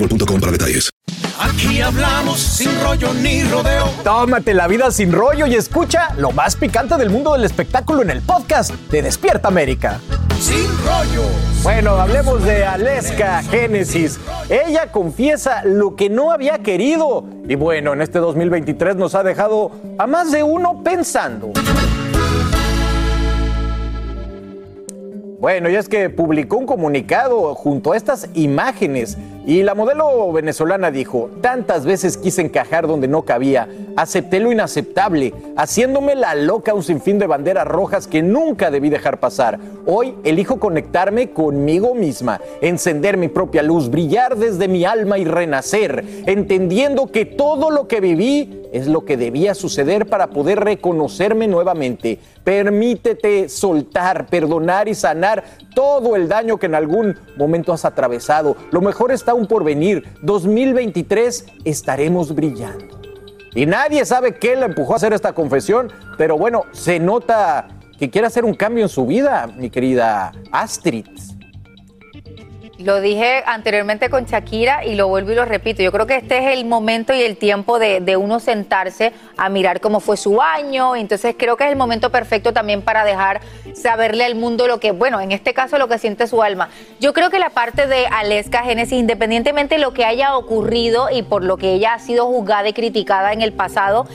boostmobile.com 0.00 0.40
para 0.40 0.52
detalles. 0.52 0.90
Aquí 1.38 1.80
hablamos 1.80 2.38
sin 2.38 2.70
rollo 2.82 3.14
ni 3.14 3.42
rodeo. 3.44 3.86
Tómate 4.04 4.52
la 4.54 4.66
vida 4.68 4.90
sin 4.90 5.12
rollo 5.12 5.46
y 5.46 5.54
escucha 5.54 6.14
lo 6.16 6.32
más 6.32 6.56
picante 6.56 6.96
del 6.96 7.10
mundo 7.10 7.32
del 7.32 7.44
espectáculo 7.44 8.02
en 8.02 8.10
el 8.10 8.20
podcast 8.20 8.72
de 8.90 9.02
Despierta 9.02 9.48
América. 9.48 10.00
Sin 10.38 10.66
rollo. 10.84 11.24
Bueno, 11.62 11.92
hablemos 11.92 12.44
de 12.44 12.64
Aleska 12.64 13.42
Génesis. 13.42 14.18
Ella 14.48 14.92
confiesa 14.92 15.64
lo 15.64 15.96
que 15.96 16.10
no 16.10 16.30
había 16.30 16.58
querido. 16.58 17.24
Y 17.48 17.54
bueno, 17.54 17.94
en 17.94 18.02
este 18.02 18.18
2023 18.18 18.96
nos 18.96 19.14
ha 19.14 19.22
dejado 19.22 19.70
a 19.98 20.06
más 20.06 20.30
de 20.30 20.42
uno 20.42 20.82
pensando. 20.82 21.52
Bueno, 25.40 25.70
y 25.70 25.74
es 25.74 25.88
que 25.88 26.10
publicó 26.10 26.58
un 26.58 26.66
comunicado 26.66 27.54
junto 27.54 27.92
a 27.92 27.96
estas 27.96 28.28
imágenes 28.34 29.16
y 29.46 29.62
la 29.62 29.74
modelo 29.74 30.30
venezolana 30.32 30.90
dijo, 30.90 31.30
tantas 31.40 31.86
veces 31.86 32.18
quise 32.18 32.42
encajar 32.42 32.86
donde 32.86 33.08
no 33.08 33.22
cabía, 33.22 33.68
acepté 33.96 34.38
lo 34.38 34.52
inaceptable, 34.52 35.32
haciéndome 35.56 36.14
la 36.14 36.34
loca 36.34 36.74
un 36.74 36.82
sinfín 36.82 37.18
de 37.18 37.26
banderas 37.26 37.66
rojas 37.66 38.06
que 38.06 38.22
nunca 38.22 38.70
debí 38.70 38.90
dejar 38.90 39.18
pasar. 39.18 39.58
Hoy 39.86 40.14
elijo 40.24 40.60
conectarme 40.60 41.30
conmigo 41.30 41.94
misma, 41.94 42.40
encender 42.60 43.16
mi 43.16 43.28
propia 43.28 43.62
luz, 43.62 43.90
brillar 43.90 44.36
desde 44.36 44.68
mi 44.68 44.84
alma 44.84 45.18
y 45.18 45.24
renacer, 45.24 46.04
entendiendo 46.26 47.06
que 47.06 47.24
todo 47.24 47.70
lo 47.70 47.88
que 47.88 48.00
viví 48.00 48.60
es 48.72 48.86
lo 48.86 49.04
que 49.04 49.16
debía 49.16 49.54
suceder 49.54 50.06
para 50.06 50.28
poder 50.28 50.60
reconocerme 50.60 51.48
nuevamente. 51.48 52.18
Permítete 52.44 53.48
soltar, 53.48 54.26
perdonar 54.26 54.88
y 54.88 54.94
sanar 54.94 55.44
todo 55.74 56.16
el 56.16 56.28
daño 56.28 56.58
que 56.58 56.66
en 56.66 56.74
algún 56.74 57.16
momento 57.36 57.72
has 57.72 57.84
atravesado. 57.84 58.56
Lo 58.70 58.80
mejor 58.80 59.12
está 59.12 59.29
aún 59.30 59.46
por 59.46 59.64
venir. 59.64 60.06
2023 60.22 61.46
estaremos 61.64 62.34
brillando. 62.34 63.00
Y 63.54 63.66
nadie 63.66 64.04
sabe 64.04 64.34
qué 64.34 64.54
le 64.54 64.66
empujó 64.66 64.92
a 64.92 64.96
hacer 64.96 65.12
esta 65.12 65.32
confesión, 65.32 65.92
pero 66.16 66.38
bueno, 66.38 66.64
se 66.72 67.00
nota 67.00 67.68
que 67.98 68.10
quiere 68.10 68.26
hacer 68.26 68.44
un 68.44 68.54
cambio 68.54 68.84
en 68.84 68.88
su 68.88 69.06
vida, 69.06 69.48
mi 69.56 69.70
querida 69.70 70.32
Astrid. 70.52 71.06
Lo 72.84 73.02
dije 73.02 73.42
anteriormente 73.44 74.08
con 74.08 74.24
Shakira 74.24 74.86
y 74.86 74.94
lo 74.94 75.06
vuelvo 75.06 75.32
y 75.32 75.34
lo 75.34 75.44
repito. 75.44 75.82
Yo 75.82 75.92
creo 75.92 76.06
que 76.06 76.16
este 76.16 76.38
es 76.38 76.58
el 76.58 76.64
momento 76.64 77.12
y 77.12 77.20
el 77.20 77.36
tiempo 77.36 77.78
de, 77.78 78.00
de, 78.00 78.16
uno 78.16 78.40
sentarse 78.40 79.12
a 79.36 79.50
mirar 79.50 79.80
cómo 79.80 80.00
fue 80.00 80.16
su 80.16 80.40
año. 80.40 80.96
Entonces 80.96 81.34
creo 81.38 81.58
que 81.58 81.64
es 81.64 81.70
el 81.70 81.76
momento 81.76 82.10
perfecto 82.10 82.54
también 82.54 82.80
para 82.80 83.04
dejar 83.04 83.42
saberle 83.74 84.24
al 84.24 84.34
mundo 84.34 84.66
lo 84.66 84.80
que, 84.80 84.92
bueno, 84.92 85.20
en 85.20 85.32
este 85.32 85.52
caso 85.52 85.76
lo 85.76 85.88
que 85.88 85.98
siente 85.98 86.26
su 86.26 86.42
alma. 86.42 86.70
Yo 87.00 87.12
creo 87.12 87.28
que 87.28 87.38
la 87.38 87.50
parte 87.50 87.86
de 87.86 88.06
Aleska 88.06 88.62
Génesis, 88.62 88.98
independientemente 88.98 89.74
de 89.74 89.80
lo 89.82 89.92
que 89.92 90.06
haya 90.06 90.36
ocurrido 90.36 91.08
y 91.10 91.22
por 91.22 91.44
lo 91.44 91.58
que 91.58 91.74
ella 91.74 91.94
ha 91.94 91.98
sido 91.98 92.26
juzgada 92.26 92.68
y 92.68 92.72
criticada 92.72 93.32
en 93.32 93.42
el 93.42 93.52
pasado, 93.52 94.06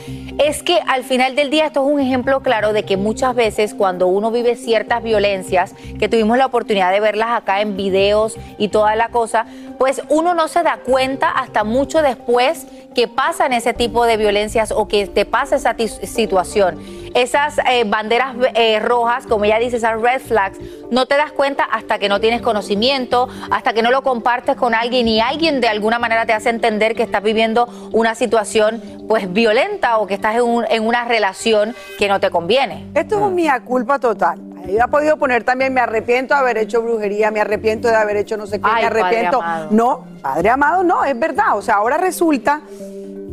es 0.44 0.62
que 0.62 0.80
al 0.88 1.04
final 1.04 1.36
del 1.36 1.50
día 1.50 1.66
esto 1.66 1.86
es 1.86 1.92
un 1.92 2.00
ejemplo 2.00 2.40
claro 2.40 2.72
de 2.72 2.82
que 2.82 2.96
muchas 2.96 3.34
veces 3.34 3.74
cuando 3.74 4.06
uno 4.08 4.30
vive 4.30 4.56
ciertas 4.56 5.02
violencias, 5.02 5.74
que 5.98 6.08
tuvimos 6.08 6.36
la 6.36 6.46
oportunidad 6.46 6.92
de 6.92 7.00
verlas 7.00 7.30
acá 7.30 7.60
en 7.60 7.76
videos 7.76 8.36
y 8.58 8.68
toda 8.68 8.96
la 8.96 9.08
cosa, 9.08 9.46
pues 9.78 10.02
uno 10.08 10.34
no 10.34 10.48
se 10.48 10.62
da 10.62 10.78
cuenta 10.78 11.30
hasta 11.30 11.64
mucho 11.64 12.02
después 12.02 12.66
que 12.94 13.08
pasan 13.08 13.52
ese 13.52 13.74
tipo 13.74 14.06
de 14.06 14.16
violencias 14.16 14.72
o 14.72 14.88
que 14.88 15.06
te 15.06 15.24
pasa 15.26 15.56
esa 15.56 15.76
situación. 16.02 16.80
Esas 17.14 17.58
eh, 17.70 17.84
banderas 17.86 18.36
eh, 18.54 18.78
rojas, 18.78 19.26
como 19.26 19.44
ella 19.44 19.58
dice, 19.58 19.76
esas 19.76 20.00
red 20.00 20.20
flags, 20.20 20.58
no 20.90 21.06
te 21.06 21.16
das 21.16 21.32
cuenta 21.32 21.64
hasta 21.64 21.98
que 21.98 22.08
no 22.08 22.20
tienes 22.20 22.42
conocimiento, 22.42 23.28
hasta 23.50 23.72
que 23.72 23.82
no 23.82 23.90
lo 23.90 24.02
compartes 24.02 24.56
con 24.56 24.74
alguien 24.74 25.08
y 25.08 25.20
alguien 25.20 25.60
de 25.60 25.68
alguna 25.68 25.98
manera 25.98 26.26
te 26.26 26.32
hace 26.32 26.50
entender 26.50 26.94
que 26.94 27.02
estás 27.02 27.22
viviendo 27.22 27.66
una 27.92 28.14
situación 28.14 28.82
pues 29.08 29.32
violenta 29.32 29.98
o 29.98 30.06
que 30.06 30.14
estás 30.14 30.36
en, 30.36 30.42
un, 30.42 30.64
en 30.68 30.86
una 30.86 31.04
relación 31.04 31.74
que 31.98 32.08
no 32.08 32.20
te 32.20 32.30
conviene. 32.30 32.86
Esto 32.94 33.16
es 33.16 33.22
un 33.22 33.34
mía 33.34 33.60
culpa 33.64 33.98
total. 33.98 34.40
Ella 34.66 34.84
ha 34.84 34.88
podido 34.88 35.16
poner 35.16 35.44
también, 35.44 35.72
me 35.72 35.80
arrepiento 35.80 36.34
de 36.34 36.40
haber 36.40 36.58
hecho 36.58 36.82
brujería, 36.82 37.30
me 37.30 37.40
arrepiento 37.40 37.86
de 37.86 37.94
haber 37.94 38.16
hecho 38.16 38.36
no 38.36 38.45
sé 38.46 38.60
qué, 38.60 38.68
Ay, 38.70 38.82
me 38.82 38.86
arrepiento. 38.86 39.38
padre. 39.40 39.68
No, 39.70 40.04
padre 40.22 40.50
amado, 40.50 40.82
no, 40.84 41.04
es 41.04 41.18
verdad. 41.18 41.56
O 41.56 41.62
sea, 41.62 41.76
ahora 41.76 41.96
resulta 41.98 42.60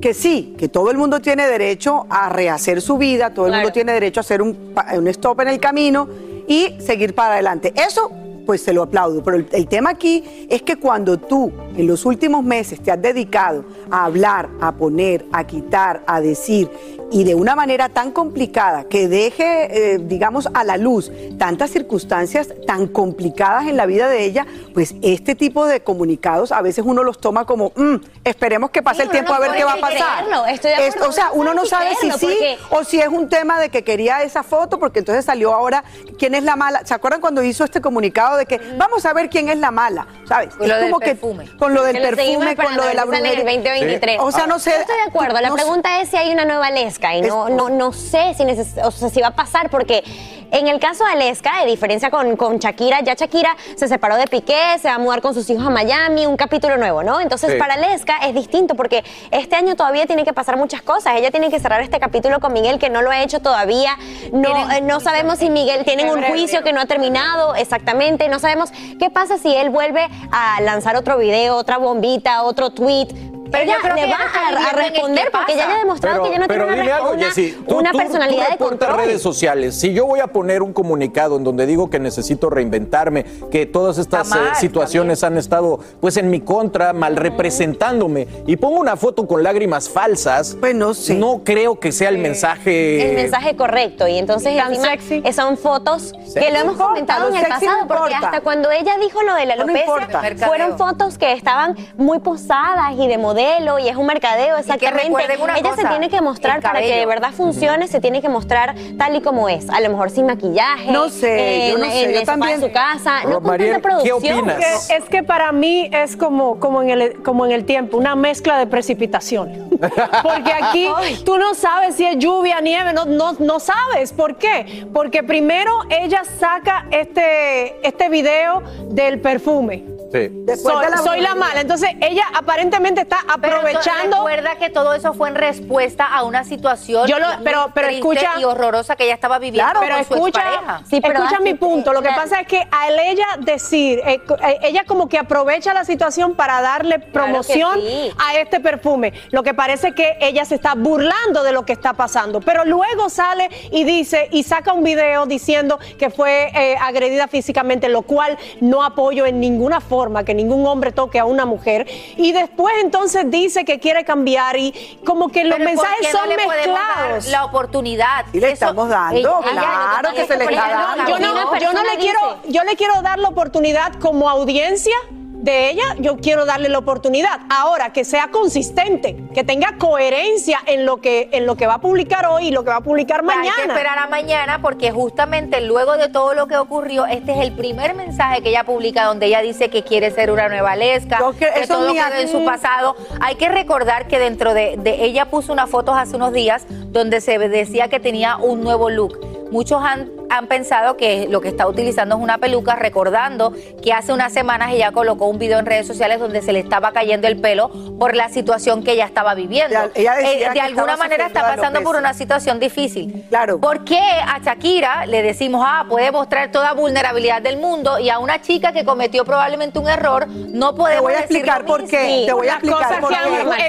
que 0.01 0.13
sí, 0.13 0.55
que 0.57 0.67
todo 0.67 0.91
el 0.91 0.97
mundo 0.97 1.19
tiene 1.21 1.47
derecho 1.47 2.05
a 2.09 2.27
rehacer 2.29 2.81
su 2.81 2.97
vida, 2.97 3.33
todo 3.33 3.47
el 3.47 3.53
mundo 3.53 3.71
tiene 3.71 3.93
derecho 3.93 4.19
a 4.19 4.21
hacer 4.21 4.41
un, 4.41 4.73
un 4.97 5.07
stop 5.07 5.39
en 5.41 5.47
el 5.47 5.59
camino 5.59 6.07
y 6.47 6.75
seguir 6.81 7.15
para 7.15 7.35
adelante. 7.35 7.71
Eso, 7.75 8.11
pues 8.45 8.61
se 8.61 8.73
lo 8.73 8.83
aplaudo. 8.83 9.23
Pero 9.23 9.37
el, 9.37 9.47
el 9.53 9.67
tema 9.67 9.91
aquí 9.91 10.45
es 10.49 10.61
que 10.61 10.75
cuando 10.75 11.17
tú 11.17 11.53
en 11.77 11.87
los 11.87 12.05
últimos 12.05 12.43
meses 12.43 12.81
te 12.81 12.91
has 12.91 13.01
dedicado 13.01 13.63
a 13.89 14.03
hablar, 14.03 14.49
a 14.59 14.73
poner, 14.73 15.25
a 15.31 15.45
quitar, 15.45 16.03
a 16.05 16.19
decir, 16.19 16.69
y 17.13 17.23
de 17.23 17.35
una 17.35 17.55
manera 17.55 17.87
tan 17.89 18.11
complicada 18.11 18.85
que 18.85 19.07
deje, 19.07 19.93
eh, 19.93 19.99
digamos, 19.99 20.49
a 20.53 20.63
la 20.63 20.77
luz 20.77 21.11
tantas 21.37 21.69
circunstancias 21.71 22.49
tan 22.67 22.87
complicadas 22.87 23.67
en 23.67 23.77
la 23.77 23.85
vida 23.85 24.09
de 24.09 24.25
ella, 24.25 24.45
pues 24.73 24.95
este 25.01 25.35
tipo 25.35 25.65
de 25.65 25.81
comunicados 25.81 26.51
a 26.51 26.61
veces 26.61 26.83
uno 26.85 27.03
los 27.03 27.21
toma 27.21 27.45
como, 27.45 27.71
"Mm, 27.75 27.95
esperemos 28.25 28.71
que 28.71 28.81
pase 28.81 28.97
Sí, 28.97 29.03
el 29.03 29.09
tiempo 29.11 29.29
no 29.31 29.35
a 29.37 29.39
ver 29.39 29.51
qué 29.53 29.63
va 29.63 29.73
a 29.73 29.77
pasar. 29.77 30.25
estoy 30.49 30.71
de 30.71 30.87
Es- 30.87 30.97
o 31.01 31.11
sea, 31.11 31.31
uno 31.33 31.53
no 31.53 31.61
uno 31.61 31.65
sabe 31.69 31.91
si 32.01 32.09
sí 32.11 32.37
o 32.71 32.83
si 32.83 32.99
es 32.99 33.07
un 33.07 33.29
tema 33.29 33.59
de 33.59 33.69
que 33.69 33.83
quería 33.83 34.23
esa 34.23 34.41
foto, 34.43 34.79
porque 34.79 34.99
entonces 34.99 35.23
salió 35.23 35.53
ahora 35.53 35.83
quién 36.17 36.33
es 36.35 36.43
la 36.43 36.55
mala. 36.55 36.81
¿Se 36.85 36.93
acuerdan 36.93 37.21
cuando 37.21 37.43
hizo 37.43 37.63
este 37.63 37.79
comunicado 37.79 38.37
de 38.37 38.45
que 38.47 38.59
vamos 38.77 39.05
a 39.05 39.13
ver 39.13 39.29
quién 39.29 39.49
es 39.49 39.57
la 39.59 39.69
mala? 39.71 40.07
¿Sabes? 40.27 40.55
Con 40.55 40.67
lo 40.67 40.73
Es 40.73 40.81
del 40.81 40.89
como 40.89 40.99
que 40.99 41.05
perfume. 41.09 41.49
con 41.59 41.73
lo 41.73 41.83
del 41.83 41.95
Que 41.95 42.01
lo 42.11 42.15
perfume, 42.17 42.55
con 42.55 42.75
lo 42.75 42.83
de 42.85 42.93
la 42.95 43.05
brujería. 43.05 43.35
2023. 43.43 44.17
O 44.19 44.31
sea, 44.31 44.47
no 44.47 44.57
sé. 44.59 44.71
Yo 44.71 44.77
estoy 44.81 44.95
de 44.95 45.01
acuerdo. 45.03 45.39
La 45.39 45.49
no 45.49 45.55
sé. 45.57 45.61
pregunta 45.63 46.01
es 46.01 46.09
si 46.09 46.17
hay 46.17 46.31
una 46.31 46.45
nueva 46.45 46.69
Aleska 47.03 47.15
y 47.15 47.21
no, 47.21 47.49
no, 47.49 47.69
no 47.69 47.91
sé 47.93 48.33
si, 48.35 48.43
neces- 48.43 48.81
o 48.83 48.91
sea, 48.91 49.09
si 49.09 49.21
va 49.21 49.27
a 49.27 49.35
pasar 49.35 49.69
porque 49.69 50.03
en 50.51 50.67
el 50.67 50.79
caso 50.79 51.03
de 51.05 51.11
Aleska, 51.13 51.61
de 51.61 51.65
diferencia 51.71 52.11
con, 52.11 52.35
con 52.37 52.59
Shakira, 52.59 53.01
ya 53.01 53.15
Shakira 53.15 53.55
se 53.75 53.87
separó 53.87 54.15
de 54.17 54.27
Piqué, 54.27 54.77
se 54.79 54.87
va 54.87 54.95
a 54.95 54.99
mudar 54.99 55.19
con 55.21 55.33
sus 55.33 55.49
hijos 55.49 55.65
a 55.65 55.71
Miami, 55.71 56.27
un 56.27 56.37
capítulo 56.37 56.77
nuevo, 56.77 57.01
¿no? 57.03 57.19
Entonces 57.19 57.53
Sí. 57.53 57.57
para 57.57 57.73
Aleska 57.73 58.17
es 58.27 58.35
distinto 58.35 58.75
porque 58.75 59.03
este 59.31 59.55
año 59.55 59.75
todavía 59.75 60.05
tiene 60.05 60.23
que 60.23 60.31
pasar 60.33 60.57
muchas 60.57 60.83
cosas. 60.83 61.15
Ella 61.17 61.31
tiene 61.31 61.49
que 61.49 61.59
cerrar 61.59 61.81
este 61.81 61.99
capítulo 61.99 62.39
con 62.39 62.53
Miguel 62.53 62.77
que 62.77 62.89
no 62.91 63.01
lo 63.01 63.09
ha 63.09 63.23
hecho 63.23 63.39
todavía. 63.39 63.97
No, 64.31 64.71
eh, 64.71 64.81
no 64.81 64.99
sabemos 64.99 65.39
si 65.39 65.49
Miguel 65.49 65.83
tiene 65.85 66.11
un 66.11 66.21
juicio 66.23 66.61
que 66.63 66.71
no 66.71 66.81
ha 66.81 66.85
terminado 66.85 67.55
exactamente. 67.55 68.29
No 68.29 68.37
sabemos 68.39 68.69
qué 68.99 69.09
pasa 69.09 69.39
si 69.39 69.53
él 69.55 69.71
vuelve 69.71 70.07
a 70.31 70.61
lanzar 70.61 70.95
otro 70.97 71.17
video, 71.17 71.55
otra 71.55 71.77
bombita, 71.79 72.43
otro 72.43 72.69
tweet 72.69 73.07
Pero 73.53 73.63
ella 73.63 73.73
yo 73.75 73.81
creo 73.81 73.95
le 73.95 74.01
que 74.01 74.07
va 74.07 74.17
a, 74.17 74.69
a 74.69 74.71
responder 74.73 75.25
que 75.25 75.31
porque 75.31 75.53
ella 75.53 75.67
ya 75.67 75.75
ha 75.75 75.77
demostrado 75.79 76.15
Pero, 76.17 76.23
que 76.23 76.29
ella 76.29 76.39
no 76.39 76.47
pero 76.47 76.65
tiene 76.65 76.81
dime 76.81 76.87
una, 76.93 76.95
algo, 76.97 77.11
una- 77.13 77.25
Jessy. 77.27 77.57
Tú, 77.67 77.77
una 77.77 77.91
tú- 77.91 77.97
personalidad 77.97 78.45
tú 78.45 78.51
de 78.51 78.57
control. 78.57 78.97
redes 78.97 79.21
sociales. 79.21 79.75
Si 79.79 79.93
yo 79.93 80.05
voy 80.05 80.19
a 80.19 80.27
poner 80.27 80.61
un 80.61 80.73
comunicado 80.73 81.37
en 81.37 81.43
donde 81.45 81.65
digo 81.65 81.89
que 81.89 81.99
necesito 81.99 82.49
reinventarme, 82.49 83.23
que 83.51 83.65
todas 83.65 83.97
estas 83.97 84.27
mal, 84.29 84.47
eh, 84.47 84.55
situaciones 84.55 85.23
han 85.23 85.37
estado 85.37 85.79
pues 86.01 86.17
en 86.17 86.29
mi 86.29 86.41
contra, 86.41 86.91
mal 86.93 87.15
representándome, 87.15 88.27
y 88.47 88.55
pongo 88.57 88.79
una 88.79 88.95
foto 88.97 89.27
con 89.27 89.43
lágrimas 89.43 89.89
falsas, 89.89 90.57
pues 90.59 90.75
no 90.75 90.93
sé. 90.93 91.13
No 91.15 91.41
creo 91.43 91.79
que 91.79 91.91
sea 91.91 92.09
el 92.09 92.17
mensaje. 92.17 93.09
el 93.11 93.15
mensaje 93.15 93.55
correcto 93.55 94.07
y 94.07 94.17
entonces 94.17 94.57
Tan 94.57 94.73
encima, 94.73 94.91
sexy. 94.91 95.23
son 95.33 95.57
fotos 95.57 96.09
Sexy. 96.25 96.39
que 96.39 96.51
lo 96.51 96.57
hemos 96.59 96.77
No 96.77 96.87
comentado 96.87 97.29
en 97.29 97.35
el 97.35 97.45
pasado 97.45 97.87
porque 97.87 98.15
hasta 98.15 98.41
cuando 98.41 98.71
ella 98.71 98.93
dijo 98.99 99.21
lo 99.21 99.35
de 99.35 99.45
la 99.45 99.53
alopecia 99.53 100.47
fueron 100.47 100.77
fotos 100.77 101.17
que 101.17 101.33
estaban 101.33 101.75
muy 101.97 102.19
posadas 102.19 102.93
y 102.97 103.07
de 103.07 103.17
modelo 103.17 103.42
y 103.79 103.89
es 103.89 103.95
un 103.95 104.05
mercadeo 104.05 104.57
exactamente 104.57 105.37
una 105.41 105.57
ella 105.57 105.75
se 105.75 105.85
tiene 105.85 106.09
que 106.09 106.21
mostrar 106.21 106.61
para 106.61 106.79
que 106.81 106.95
de 106.97 107.05
verdad 107.05 107.31
funcione 107.31 107.87
se 107.87 107.99
tiene 107.99 108.21
que 108.21 108.29
mostrar 108.29 108.75
tal 108.97 109.15
y 109.15 109.21
como 109.21 109.49
es 109.49 109.69
a 109.69 109.79
lo 109.81 109.89
mejor 109.89 110.09
sin 110.09 110.25
maquillaje 110.25 110.91
No 110.91 111.09
sé, 111.09 111.69
yo 111.71 111.77
no 111.77 111.85
sé, 111.85 112.03
en 112.05 112.11
yo 112.13 112.23
también- 112.23 112.59
su 112.61 112.71
casa 112.71 113.17
no 113.23 113.23
con 113.23 113.33
Romariel, 113.43 113.71
tanta 113.73 113.89
¿qué 113.89 113.95
producción 113.95 114.39
opinas? 114.39 114.87
que- 114.87 114.95
es 114.95 115.03
que 115.05 115.23
para 115.23 115.51
mí 115.51 115.89
es 115.91 116.15
como, 116.15 116.59
como, 116.59 116.81
en 116.81 116.89
el, 116.89 117.21
como 117.23 117.45
en 117.45 117.51
el 117.51 117.65
tiempo, 117.65 117.97
una 117.97 118.15
mezcla 118.15 118.57
de 118.57 118.67
precipitación. 118.67 119.69
Porque 120.23 120.51
aquí 120.53 120.89
tú 121.25 121.37
no 121.37 121.53
sabes 121.55 121.95
si 121.95 122.05
es 122.05 122.17
lluvia, 122.17 122.59
nieve, 122.61 122.93
no, 122.93 123.05
no, 123.05 123.33
no 123.33 123.59
sabes. 123.59 124.13
¿Por 124.13 124.37
qué? 124.37 124.85
Porque 124.93 125.23
primero 125.23 125.71
ella 125.89 126.23
saca 126.39 126.85
este, 126.91 127.85
este 127.87 128.09
video 128.09 128.61
del 128.89 129.19
perfume. 129.19 129.83
Sí. 130.13 130.29
Después 130.31 130.73
Soy, 130.75 130.85
de 130.85 130.91
la 130.91 130.97
soy 130.97 131.21
la 131.21 131.35
mala. 131.35 131.61
Entonces 131.61 131.89
ella 131.99 132.23
aparentemente 132.35 133.01
está 133.01 133.17
Pero 133.41 133.57
aprovechando. 133.57 134.17
recuerda 134.17 134.55
que 134.57 134.69
todo 134.69 134.93
eso 134.93 135.13
fue 135.13 135.29
en 135.29 135.35
respuesta 135.35 136.05
a 136.05 136.23
una 136.23 136.43
situación 136.43 137.07
Yo 137.07 137.17
lo- 137.17 137.27
muy 137.33 137.43
pero- 137.43 137.71
pero 137.73 137.87
triste 137.87 138.07
escucha- 138.07 138.39
y 138.39 138.43
horrorosa 138.43 138.95
que 138.95 139.05
ella 139.05 139.15
estaba 139.15 139.39
viviendo 139.39 139.63
Claro, 139.71 139.79
pero 139.81 139.95
con 139.95 140.05
su 140.05 140.13
escucha, 140.13 140.39
expareja. 140.41 140.81
Sí, 140.87 141.01
pero 141.01 141.13
escucha 141.15 141.35
así 141.35 141.43
mi 141.43 141.49
que- 141.53 141.55
punto. 141.57 141.93
Lo 141.93 142.01
que 142.03 142.09
claro. 142.09 142.21
pasa 142.21 142.39
es 142.41 142.47
que 142.47 142.61
al 142.69 142.99
ella 142.99 143.25
decir, 143.39 144.01
eh, 144.05 144.21
eh, 144.43 144.59
ella 144.61 144.83
como 144.85 145.09
que 145.09 145.17
aprovecha 145.17 145.73
la 145.73 145.83
situación 145.83 146.35
para 146.35 146.61
darle 146.61 146.99
promoción 146.99 147.79
sí. 147.81 148.11
a 148.23 148.35
este 148.37 148.59
perfume. 148.59 149.13
Lo 149.31 149.41
que 149.41 149.55
parece 149.55 149.93
que 149.95 150.17
ella 150.21 150.45
se 150.45 150.53
está 150.55 150.75
burlando 150.75 151.41
de 151.41 151.51
lo 151.53 151.65
que 151.65 151.73
está 151.73 151.93
pasando. 151.93 152.39
Pero 152.39 152.65
luego 152.65 153.09
sale 153.09 153.49
y 153.71 153.83
dice 153.83 154.27
y 154.31 154.43
saca 154.43 154.73
un 154.73 154.83
video 154.83 155.25
diciendo 155.25 155.79
que 155.97 156.11
fue 156.11 156.51
eh, 156.53 156.75
agredida 156.79 157.27
físicamente, 157.27 157.89
lo 157.89 158.03
cual 158.03 158.37
no 158.61 158.83
apoyo 158.83 159.25
en 159.25 159.39
ninguna 159.39 159.81
forma 159.81 160.02
que 160.25 160.33
ningún 160.33 160.65
hombre 160.67 160.91
toque 160.91 161.19
a 161.19 161.25
una 161.25 161.45
mujer. 161.45 161.87
Y 162.17 162.31
después 162.31 162.73
entonces 162.81 163.29
dice 163.29 163.65
que 163.65 163.79
quiere 163.79 164.03
cambiar 164.05 164.57
y 164.57 164.99
como 165.05 165.29
que 165.29 165.43
los 165.43 165.57
Pero 165.57 165.69
¿por 165.69 165.75
mensajes 165.85 166.13
no 166.13 166.19
son 166.19 166.29
dar 166.29 166.37
mezclados. 166.37 167.27
la 167.27 167.45
oportunidad. 167.45 168.25
Y 168.33 168.39
le 168.39 168.47
Eso- 168.47 168.53
estamos 168.53 168.89
dando, 168.89 169.17
Ella- 169.17 169.51
claro 169.51 170.09
ella- 170.09 170.21
que 170.21 170.27
se 170.27 170.37
le 170.37 170.43
está 170.45 170.67
dando. 170.69 171.09
yo 171.09 171.19
no, 171.19 171.57
yo 171.59 171.73
no 171.73 171.83
le 171.83 171.97
quiero, 171.97 172.19
yo 172.47 172.63
le 172.63 172.75
quiero 172.75 173.01
dar 173.01 173.19
la 173.19 173.29
oportunidad 173.29 173.93
como 173.99 174.29
audiencia 174.29 174.95
de 175.43 175.69
ella, 175.71 175.83
yo 175.99 176.15
quiero 176.17 176.45
darle 176.45 176.69
la 176.69 176.77
oportunidad. 176.77 177.41
Ahora 177.49 177.91
que 177.91 178.05
sea 178.05 178.29
consistente, 178.31 179.17
que 179.33 179.43
tenga 179.43 179.75
coherencia 179.77 180.57
en 180.67 180.85
lo 180.85 181.01
que 181.01 181.27
en 181.33 181.45
lo 181.45 181.55
que 181.57 181.67
va 181.67 181.75
a 181.75 181.81
publicar 181.81 182.25
hoy 182.27 182.47
y 182.47 182.51
lo 182.51 182.63
que 182.63 182.69
va 182.69 182.77
a 182.77 182.81
publicar 182.81 183.19
Hay 183.19 183.27
que 183.27 183.35
mañana. 183.35 183.63
esperar 183.73 183.97
a 183.99 184.07
mañana 184.07 184.61
porque 184.61 184.91
justamente 184.91 185.59
luego 185.59 185.97
de 185.97 186.07
todo 186.07 186.33
lo 186.33 186.47
que 186.47 186.55
ocurrió, 186.55 187.05
este 187.05 187.33
es 187.33 187.39
el 187.39 187.51
primer 187.57 187.93
mensaje 187.93 188.41
que 188.41 188.49
ella 188.49 188.63
publica 188.63 189.03
donde 189.03 189.25
ella 189.25 189.41
dice 189.41 189.69
que 189.69 189.83
quiere 189.83 190.11
ser 190.11 190.31
una 190.31 190.47
nueva 190.47 190.77
lesca, 190.77 191.19
Yo 191.19 191.31
que- 191.33 191.49
que 191.53 191.67
todo 191.67 191.91
quedó 191.91 192.13
en 192.21 192.29
su 192.29 192.45
pasado. 192.45 192.95
Hay 193.19 193.35
que 193.35 193.49
recordar 193.49 194.07
que 194.07 194.19
dentro 194.19 194.53
de, 194.53 194.75
de 194.77 195.03
ella 195.03 195.25
puso 195.25 195.51
unas 195.51 195.69
fotos 195.69 195.95
hace 195.97 196.15
unos 196.15 196.31
días 196.31 196.65
donde 196.69 197.19
se 197.19 197.37
decía 197.37 197.89
que 197.89 197.99
tenía 197.99 198.37
un 198.37 198.61
nuevo 198.61 198.89
look. 198.89 199.19
Muchos 199.51 199.83
han, 199.83 200.09
han 200.33 200.47
pensado 200.47 200.97
que 200.97 201.27
lo 201.29 201.41
que 201.41 201.49
está 201.49 201.67
utilizando 201.67 202.15
es 202.15 202.21
una 202.21 202.37
peluca, 202.39 202.75
recordando 202.75 203.53
que 203.83 203.93
hace 203.93 204.11
unas 204.13 204.33
semanas 204.33 204.71
ella 204.71 204.91
colocó 204.91 205.25
un 205.27 205.37
video 205.37 205.59
en 205.59 205.65
redes 205.65 205.85
sociales 205.85 206.19
donde 206.19 206.41
se 206.41 206.51
le 206.53 206.59
estaba 206.59 206.91
cayendo 206.91 207.27
el 207.27 207.39
pelo 207.39 207.69
por 207.99 208.15
la 208.15 208.29
situación 208.29 208.83
que 208.83 208.93
ella 208.93 209.05
estaba 209.05 209.35
viviendo. 209.35 209.77
Ella- 209.77 209.91
ella 209.95 210.15
decía 210.15 210.47
Eh, 210.51 210.53
de 210.53 210.61
alguna 210.61 210.97
manera 210.97 211.27
está 211.27 211.41
pasando 211.41 211.81
por 211.83 211.95
una 211.95 212.13
situación 212.13 212.59
difícil. 212.59 213.25
Claro. 213.29 213.59
¿Por 213.59 213.83
qué 213.83 213.99
a 213.99 214.39
Shakira 214.43 215.05
le 215.05 215.21
decimos, 215.21 215.63
ah, 215.67 215.85
puede 215.87 216.11
mostrar 216.11 216.51
toda 216.51 216.73
vulnerabilidad 216.73 217.41
del 217.41 217.57
mundo 217.57 217.99
y 217.99 218.09
a 218.09 218.19
una 218.19 218.41
chica 218.41 218.73
que 218.73 218.83
cometió 218.83 219.25
probablemente 219.25 219.77
un 219.79 219.87
error 219.87 220.27
no 220.27 220.75
podemos 220.75 220.95
Te 220.95 221.01
voy 221.01 221.13
a 221.13 221.19
explicar 221.19 221.65
por 221.65 221.85
qué. 221.87 222.23
Te 222.25 222.33
voy 222.33 222.47
a 222.47 222.53
explicar 222.53 222.99
por 222.99 223.09
que 223.09 223.15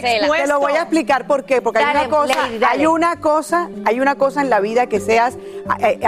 qué. 0.00 0.20
Te 0.20 0.46
lo 0.46 0.60
voy 0.60 0.72
a 0.72 0.82
explicar 0.82 1.26
por 1.26 1.44
qué. 1.44 1.60
Porque 1.62 1.78
hay 1.80 1.90
una 1.96 2.08
cosa, 2.08 2.34
Lady, 2.48 2.64
hay 2.64 2.86
una 2.86 3.20
cosa, 3.20 3.68
hay 3.84 4.00
una 4.00 4.14
cosa 4.14 4.40
en 4.40 4.50
la 4.50 4.60
vida 4.60 4.86
que 4.86 5.00
seas 5.00 5.36
eh, 5.80 5.98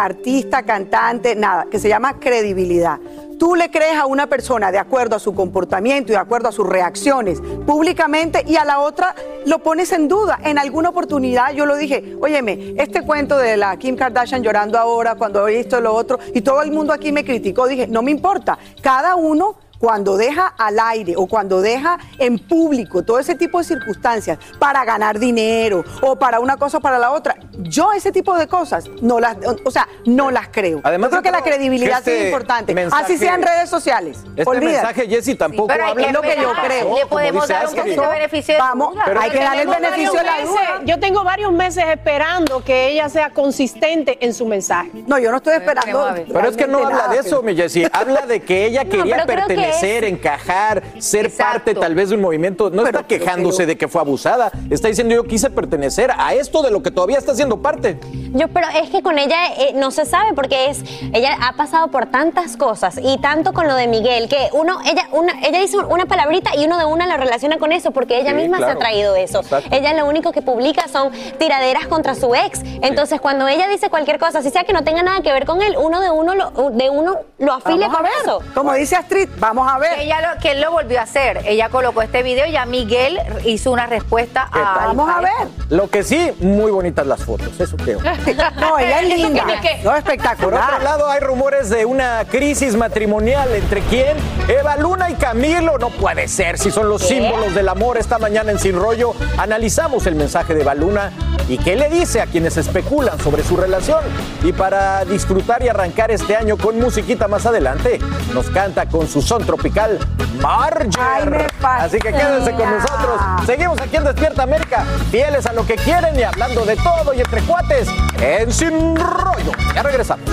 cantante, 0.51 1.35
nada, 1.35 1.67
que 1.71 1.79
se 1.79 1.89
llama 1.89 2.19
credibilidad. 2.19 2.99
Tú 3.39 3.55
le 3.55 3.71
crees 3.71 3.99
a 3.99 4.07
una 4.07 4.29
persona 4.29 4.73
de 4.73 4.79
acuerdo 4.79 5.17
a 5.17 5.19
su 5.19 5.35
comportamiento 5.35 6.11
y 6.11 6.15
de 6.15 6.21
acuerdo 6.21 6.49
a 6.49 6.53
sus 6.53 6.67
reacciones 6.67 7.43
públicamente 7.67 8.43
y 8.47 8.57
a 8.57 8.65
la 8.65 8.81
otra 8.81 9.15
lo 9.45 9.59
pones 9.59 9.93
en 9.93 10.09
duda. 10.09 10.39
En 10.43 10.59
alguna 10.59 10.89
oportunidad 10.89 11.53
yo 11.53 11.67
lo 11.67 11.77
dije, 11.77 12.17
óyeme, 12.21 12.75
este 12.79 13.03
cuento 13.03 13.37
de 13.37 13.59
la 13.59 13.77
Kim 13.77 13.95
Kardashian 13.95 14.43
llorando 14.43 14.79
ahora 14.79 15.17
cuando 15.17 15.47
he 15.47 15.57
visto 15.57 15.81
lo 15.83 15.95
otro 15.95 16.19
y 16.35 16.41
todo 16.41 16.63
el 16.63 16.73
mundo 16.73 16.95
aquí 16.95 17.13
me 17.13 17.25
criticó, 17.25 17.67
dije, 17.67 17.87
no 17.87 18.03
me 18.03 18.11
importa, 18.11 18.59
cada 18.81 19.17
uno 19.17 19.57
cuando 19.79 20.17
deja 20.17 20.47
al 20.59 20.79
aire 20.79 21.15
o 21.17 21.27
cuando 21.27 21.61
deja 21.61 21.99
en 22.19 22.39
público 22.39 23.03
todo 23.03 23.19
ese 23.19 23.35
tipo 23.35 23.59
de 23.59 23.65
circunstancias 23.65 24.39
para 24.59 24.85
ganar 24.85 25.19
dinero 25.19 25.85
o 26.03 26.17
para 26.17 26.41
una 26.41 26.57
cosa 26.57 26.79
o 26.79 26.81
para 26.81 26.99
la 26.99 27.13
otra, 27.13 27.37
yo 27.59 27.93
ese 27.93 28.13
tipo 28.13 28.37
de 28.37 28.47
cosas 28.47 28.89
no 29.03 29.21
las, 29.21 29.37
o 29.65 29.71
sea, 29.71 29.89
no 30.05 30.31
las 30.31 30.49
creo. 30.49 30.81
Además, 30.85 31.11
yo 31.11 31.21
creo 31.21 31.23
que 31.23 31.31
la 31.31 31.43
credibilidad 31.43 32.03
sí 32.05 32.11
es 32.11 32.17
este 32.17 32.27
importante. 32.27 32.75
mensaje- 32.75 33.05
Así 33.05 33.19
sea 33.19 33.35
en 33.35 33.43
redes 33.43 33.69
sociales. 33.71 34.19
Este 34.37 34.49
Olvídate. 34.49 34.67
mensaje, 34.87 35.09
Jessy, 35.09 35.35
tampoco 35.35 35.73
hay 35.73 35.81
habla 35.81 36.07
que 36.07 36.13
lo 36.13 36.23
que 36.23 36.37
yo 36.41 36.53
creo. 36.65 36.97
Le 36.97 37.07
podemos 37.07 37.49
dar 37.49 37.67
un 37.69 37.75
poquito 37.75 38.03
de 38.03 38.09
beneficio 38.09 38.55
de 38.55 38.61
Vamos. 38.61 38.95
Pero 39.05 39.21
hay 39.21 39.31
que 39.31 39.39
darle 39.39 39.63
el 39.63 39.69
beneficio 39.69 40.19
de 40.19 40.25
la 40.25 40.41
duda. 40.45 40.61
yo 40.85 40.99
tengo 40.99 41.25
varios 41.25 41.53
meses 41.53 41.85
esperando 41.89 42.63
que 42.65 42.89
ella 42.89 43.09
sea 43.09 43.31
consistente 43.31 44.19
en 44.25 44.35
su 44.35 44.47
mensaje. 44.47 44.91
No, 45.07 45.19
yo 45.19 45.31
no 45.31 45.39
estoy 45.39 45.55
esperando. 45.55 46.09
Pero 46.33 46.49
es 46.49 46.57
que 46.57 46.67
no 46.67 46.85
habla 46.87 47.09
de 47.09 47.19
eso, 47.19 47.43
mi 47.43 47.55
Jessy. 47.55 47.87
Habla 47.93 48.27
de 48.27 48.41
que 48.41 48.67
ella 48.67 48.85
quería 48.85 49.25
que 49.25 49.33
pertenecer, 49.67 50.05
es- 50.05 50.13
encajar, 50.13 50.83
ser 50.99 51.27
Exacto. 51.27 51.53
parte 51.53 51.75
tal 51.75 51.95
vez 51.95 52.09
de 52.11 52.17
un 52.17 52.21
movimiento. 52.23 52.71
No 52.71 52.83
Pero 52.85 52.99
está 52.99 53.09
quejándose 53.09 53.67
de 53.67 53.77
que 53.77 53.89
fue 53.89 54.01
abusada. 54.01 54.51
Está 54.71 54.89
diciendo 54.89 55.15
yo 55.15 55.25
quise 55.25 55.51
pertenecer 55.51 56.11
a 56.17 56.35
esto 56.35 56.63
de 56.63 56.71
lo 56.71 56.83
que 56.83 56.91
todavía 56.91 57.19
está 57.19 57.35
siendo 57.35 57.61
parte. 57.63 57.99
Yo, 58.33 58.49
pero 58.49 58.67
es 58.83 58.91
que 58.91 59.03
con 59.03 59.19
ella 59.19 59.37
eh, 59.59 59.73
no 59.75 59.91
se 59.91 60.05
sabe 60.05 60.33
porque 60.35 60.71
es 60.71 60.81
ella 61.13 61.37
ha 61.43 61.53
pasado 61.55 61.89
por 61.89 62.07
tantas 62.07 62.57
cosas 62.57 62.99
y 63.03 63.19
tanto 63.19 63.53
con 63.53 63.67
lo 63.67 63.75
de 63.75 63.87
Miguel 63.87 64.29
que 64.29 64.49
uno 64.53 64.79
ella 64.85 65.09
una 65.13 65.33
ella 65.47 65.61
dice 65.61 65.77
una 65.79 66.07
palabrita 66.07 66.51
y 66.57 66.65
uno 66.65 66.79
de 66.79 66.85
una 66.85 67.07
lo 67.07 67.17
relaciona 67.17 67.59
con 67.59 67.73
eso 67.73 67.91
porque 67.93 68.21
ella 68.21 68.31
Sí, 68.31 68.37
misma 68.37 68.59
se 68.59 68.65
ha 68.65 68.77
traído 68.77 69.15
eso. 69.17 69.41
Exacto. 69.41 69.69
Ella 69.75 69.95
lo 69.95 70.07
único 70.07 70.33
que 70.33 70.43
publica 70.43 70.89
son 70.89 71.11
tiraderas 71.39 71.87
contra 71.87 72.15
su 72.15 72.35
ex. 72.35 72.61
Entonces 72.83 73.21
cuando 73.21 73.47
ella 73.49 73.69
dice 73.69 73.89
cualquier 73.91 74.19
cosa, 74.19 74.43
si 74.43 74.51
sea 74.51 74.65
que 74.65 74.73
no 74.73 74.85
tenga 74.85 75.03
nada 75.03 75.21
que 75.23 75.33
ver 75.33 75.47
con 75.47 75.63
él, 75.63 75.77
uno 75.79 76.01
de 76.01 76.11
uno 76.11 76.35
lo, 76.35 76.71
de 76.71 76.91
uno 76.91 77.17
lo 77.39 77.53
afilia 77.53 77.89
Vamos 77.89 77.95
a 77.95 78.03
con 78.03 78.05
ver. 78.05 78.13
eso. 78.23 78.53
Como 78.55 78.73
dice 78.75 78.97
Astrid, 78.97 79.29
vamos 79.39 79.56
a 79.69 79.79
ver. 79.79 79.99
Ella 80.01 80.35
lo, 80.35 80.41
que 80.41 80.53
él 80.53 80.61
lo 80.61 80.73
volvió 80.73 80.99
a 80.99 81.03
hacer. 81.03 81.43
Ella 81.47 81.69
colocó 81.69 82.03
este 82.03 82.23
video 82.23 82.47
y 82.47 82.53
ya 82.53 82.67
Miguel 82.67 83.19
hizo 83.45 83.71
una 83.71 83.87
respuesta 83.87 84.49
¿Qué 84.53 84.59
a. 84.59 84.87
Vamos 84.87 85.09
a 85.09 85.21
ver. 85.21 85.49
Lo 85.71 85.89
que 85.89 86.03
sí, 86.03 86.33
muy 86.41 86.71
bonitas 86.71 87.07
las 87.07 87.25
fotos, 87.25 87.59
eso 87.61 87.77
creo. 87.77 88.01
No, 88.57 88.79
ella 88.79 89.01
es 89.01 89.09
linda. 89.09 89.45
No, 89.45 89.53
Por 89.53 89.79
otro 89.81 89.97
espectacular. 89.97 90.83
lado, 90.83 91.09
hay 91.09 91.21
rumores 91.21 91.71
de 91.71 91.85
una 91.85 92.25
crisis 92.31 92.77
matrimonial 92.77 93.49
entre 93.55 93.81
quién? 93.83 94.17
Eva 94.49 94.77
Luna 94.77 95.11
y 95.11 95.15
Camilo. 95.15 95.79
No 95.79 95.91
puede 95.91 96.29
ser 96.29 96.59
si 96.59 96.71
son 96.71 96.89
los 96.89 97.03
símbolos 97.03 97.55
del 97.55 97.69
amor. 97.69 97.99
Esta 97.99 98.19
mañana 98.19 98.53
en 98.53 98.59
Sin 98.59 98.77
Rollo 98.77 99.15
analizamos 99.39 100.07
el 100.07 100.15
mensaje 100.15 100.55
de 100.55 100.63
Eva 100.63 100.75
Luna 100.75 101.13
y 101.49 101.59
qué 101.59 101.77
le 101.77 101.89
dice 101.89 102.21
a 102.21 102.27
quienes 102.27 102.57
especulan 102.57 103.19
sobre 103.21 103.43
su 103.45 103.57
relación. 103.57 104.01
Y 104.43 104.53
para 104.53 105.05
disfrutar 105.05 105.63
y 105.63 105.69
arrancar 105.69 106.11
este 106.11 106.37
año 106.37 106.57
con 106.57 106.79
musiquita 106.79 107.29
más 107.29 107.47
adelante, 107.47 107.99
nos 108.35 108.51
canta 108.51 108.87
con 108.87 109.09
su 109.09 109.23
son 109.23 109.46
tropical 109.47 109.99
Ay, 110.19 110.39
Marger. 110.43 111.31
me 111.31 111.47
Así 111.69 111.99
que 111.99 112.13
quédense 112.13 112.53
con 112.53 112.71
nosotros. 112.71 113.21
Seguimos 113.47 113.81
aquí 113.81 113.97
en 113.97 114.05
Despierta 114.05 114.43
América, 114.43 114.85
fieles 115.11 115.47
a 115.47 115.53
lo 115.53 115.67
que 115.67 115.77
quieren 115.77 116.19
y 116.19 116.23
hablando 116.23 116.65
de 116.65 116.77
todo 116.77 117.15
y 117.15 117.21
entre 117.21 117.41
cuates 117.43 117.89
en 118.21 118.53
Sin 118.53 118.97
Rollo. 118.97 119.53
Ya 119.75 119.83
regresamos. 119.83 120.29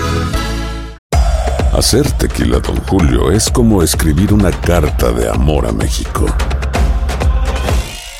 Hacer 1.76 2.08
tequila, 2.12 2.60
Don 2.60 2.76
Julio, 2.86 3.32
es 3.32 3.50
como 3.50 3.82
escribir 3.82 4.32
una 4.32 4.52
carta 4.52 5.10
de 5.10 5.28
amor 5.28 5.66
a 5.66 5.72
México. 5.72 6.26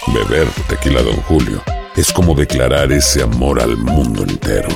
Beber 0.08 0.48
tequila, 0.68 1.02
Don 1.02 1.16
Julio, 1.22 1.62
es 1.94 2.12
como 2.12 2.34
declarar 2.34 2.90
ese 2.90 3.22
amor 3.22 3.60
al 3.60 3.76
mundo 3.76 4.24
entero. 4.24 4.68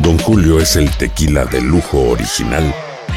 Don 0.00 0.18
Julio 0.18 0.60
es 0.60 0.76
el 0.76 0.90
tequila 0.90 1.46
de 1.46 1.62
lujo 1.62 2.10
original, 2.10 2.74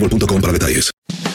boostmobile.com 0.00 0.40
para 0.40 0.52
detalles. 0.52 0.90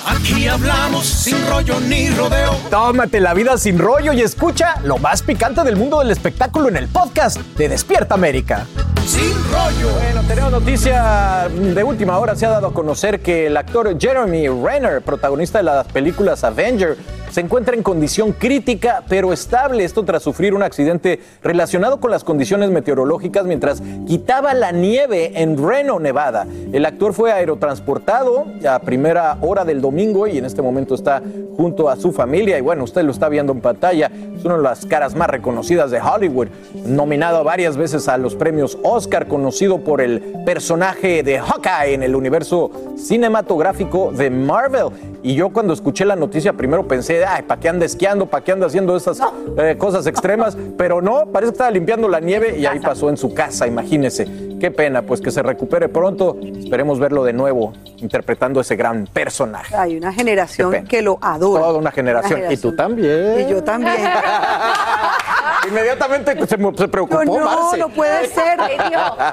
Aquí 0.06 0.48
hablamos 0.48 1.06
sin 1.06 1.36
rollo 1.48 1.80
ni 1.82 2.10
rodeo. 2.10 2.56
Tómate 2.70 3.20
la 3.20 3.34
vida 3.34 3.58
sin 3.58 3.78
rollo 3.78 4.14
y 4.14 4.22
escucha 4.22 4.80
lo 4.84 4.98
más 4.98 5.22
picante 5.22 5.64
del 5.64 5.76
mundo 5.76 6.00
del 6.00 6.12
espectáculo 6.12 6.70
en 6.70 6.78
el 6.78 6.88
podcast 6.88 7.38
de 7.58 7.70
Despierta 7.70 8.16
América. 8.16 8.66
Sin 9.06 9.34
rollo. 9.52 9.94
Bueno, 9.94 10.24
tenemos 10.28 10.52
noticia 10.52 11.48
de 11.50 11.84
última 11.84 12.18
hora. 12.18 12.36
Se 12.36 12.46
ha 12.46 12.50
dado 12.50 12.68
a 12.68 12.74
conocer 12.74 13.22
que 13.22 13.48
el 13.48 13.58
actor 13.58 14.00
Jeremy 14.00 14.48
Renner, 14.48 15.02
protagonista 15.02 15.60
de 15.60 15.66
las 15.66 15.88
películas 15.88 16.44
Avenger, 16.44 16.98
se 17.30 17.42
encuentra 17.42 17.76
en 17.76 17.84
condición 17.84 18.34
crítica 18.34 19.04
pero 19.08 19.32
estable. 19.34 19.84
Esto 19.84 20.04
tras 20.04 20.24
sufrir 20.24 20.54
un 20.54 20.64
accidente 20.64 21.20
relacionado 21.44 22.00
con 22.00 22.12
las 22.12 22.24
condiciones 22.24 22.70
meteorológicas 22.72 23.46
mientras 23.46 23.82
quitaba 24.08 24.54
la 24.54 24.72
nieve 24.72 25.42
en 25.42 25.58
Reno, 25.58 26.00
Nevada. 26.00 26.48
El 26.72 26.86
actor 26.86 27.14
fue 27.14 27.32
aerotransportado 27.32 28.46
a 28.68 28.80
primera 28.80 29.38
hora 29.42 29.66
del 29.66 29.82
domingo 29.82 30.28
y 30.28 30.38
en 30.38 30.46
este 30.46 30.62
momento 30.62 30.96
está 30.96 31.22
junto 31.56 31.90
a 31.90 31.96
su 31.96 32.12
familia. 32.12 32.58
Y 32.58 32.62
bueno, 32.62 32.84
usted 32.84 33.04
lo 33.04 33.12
está 33.12 33.30
viendo 33.30 33.54
en 33.54 33.62
pantalla. 33.62 34.12
Es 34.36 34.44
una 34.46 34.58
de 34.58 34.64
las 34.64 34.86
caras 34.86 35.16
más 35.16 35.30
reconocidas 35.30 35.92
de 35.92 36.00
Hollywood. 36.02 36.48
Nominado 36.86 37.44
varias 37.44 37.78
veces 37.78 38.08
a 38.08 38.18
los 38.18 38.36
premios 38.36 38.78
Oscar, 38.84 39.28
conocido 39.28 39.84
por 39.84 40.02
el 40.02 40.22
personaje 40.46 41.24
de 41.24 41.40
Hawkeye 41.40 41.94
en 41.94 42.04
el 42.04 42.16
universo 42.16 42.72
cinematográfico 42.98 44.12
de 44.12 44.30
Marvel. 44.30 44.88
Y 45.22 45.36
yo 45.36 45.50
cuando 45.50 45.74
escuché 45.74 46.06
la 46.06 46.16
noticia 46.16 46.54
primero 46.54 46.88
pensé, 46.88 47.19
ay, 47.26 47.44
¿para 47.44 47.60
qué 47.60 47.70
anda 47.70 47.86
esquiando? 47.86 48.26
¿Para 48.26 48.44
qué 48.44 48.52
anda 48.52 48.68
haciendo 48.68 48.96
esas 48.96 49.20
eh, 49.58 49.76
cosas 49.78 50.06
extremas? 50.08 50.58
Pero 50.78 51.02
no, 51.02 51.26
parece 51.28 51.52
que 51.52 51.56
estaba 51.56 51.72
limpiando 51.72 52.08
la 52.08 52.20
nieve 52.20 52.58
y 52.58 52.66
ahí 52.66 52.80
pasó 52.80 53.10
en 53.10 53.18
su 53.18 53.34
casa, 53.34 53.68
imagínese. 53.68 54.28
Qué 54.60 54.72
pena, 54.72 55.04
pues 55.04 55.22
que 55.22 55.32
se 55.32 55.42
recupere 55.42 55.88
pronto. 55.88 56.38
Esperemos 56.42 57.00
verlo 57.00 57.24
de 57.24 57.34
nuevo 57.34 57.74
interpretando 57.98 58.60
ese 58.60 58.76
gran 58.76 59.08
personaje. 59.08 59.76
Hay 59.76 59.98
una 59.98 60.12
generación 60.12 60.86
que 60.86 61.02
lo 61.02 61.18
adora. 61.22 61.64
Toda 61.64 61.80
una 61.80 61.92
generación. 61.92 62.42
Y 62.50 62.58
tú 62.58 62.76
también. 62.76 63.40
Y 63.40 63.50
yo 63.52 63.64
también. 63.64 63.96
Inmediatamente 65.68 66.36
se, 66.40 66.48
se 66.48 66.88
preocupó, 66.88 67.24
No, 67.26 67.40
no, 67.40 67.46
Marce. 67.46 67.78
no 67.78 67.90
puede 67.90 68.28
ser. 68.28 68.60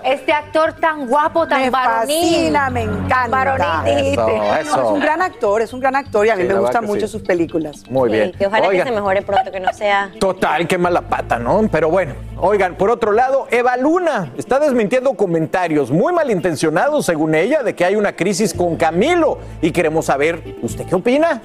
Este 0.04 0.32
actor 0.32 0.72
tan 0.74 1.06
guapo, 1.06 1.46
tan 1.46 1.62
Me 1.62 1.70
varonil. 1.70 2.16
fascina, 2.20 2.70
me 2.70 2.82
encanta. 2.82 3.28
Varonil, 3.28 3.96
dijiste. 3.96 4.36
Eso, 4.36 4.54
eso. 4.60 4.76
No, 4.76 4.82
es 4.84 4.90
un 4.92 5.00
gran 5.00 5.22
actor, 5.22 5.62
es 5.62 5.72
un 5.72 5.80
gran 5.80 5.96
actor 5.96 6.26
y 6.26 6.30
a 6.30 6.36
mí 6.36 6.42
Sí, 6.42 6.48
me 6.48 6.54
gustan 6.58 6.84
mucho 6.84 7.06
sí. 7.06 7.12
sus 7.12 7.22
películas. 7.22 7.88
Muy 7.90 8.10
bien. 8.10 8.32
Que 8.32 8.46
ojalá 8.46 8.68
Oigan, 8.68 8.84
que 8.86 8.90
se 8.90 8.94
mejore 8.96 9.22
pronto, 9.22 9.50
que 9.52 9.60
no 9.60 9.72
sea. 9.72 10.10
Total, 10.20 10.66
qué 10.66 10.78
mala 10.78 11.02
pata, 11.02 11.38
¿no? 11.38 11.66
Pero 11.70 11.90
bueno, 11.90 12.14
oigan, 12.38 12.74
por 12.76 12.90
otro 12.90 13.12
lado, 13.12 13.46
Eva 13.50 13.76
Luna 13.76 14.32
está 14.36 14.58
desmintiendo 14.58 15.14
comentarios 15.14 15.90
muy 15.90 16.12
malintencionados, 16.12 17.06
según 17.06 17.34
ella, 17.34 17.62
de 17.62 17.74
que 17.74 17.84
hay 17.84 17.96
una 17.96 18.14
crisis 18.14 18.52
con 18.54 18.76
Camilo. 18.76 19.38
Y 19.62 19.70
queremos 19.70 20.06
saber, 20.06 20.42
¿usted 20.62 20.86
qué 20.86 20.94
opina? 20.94 21.40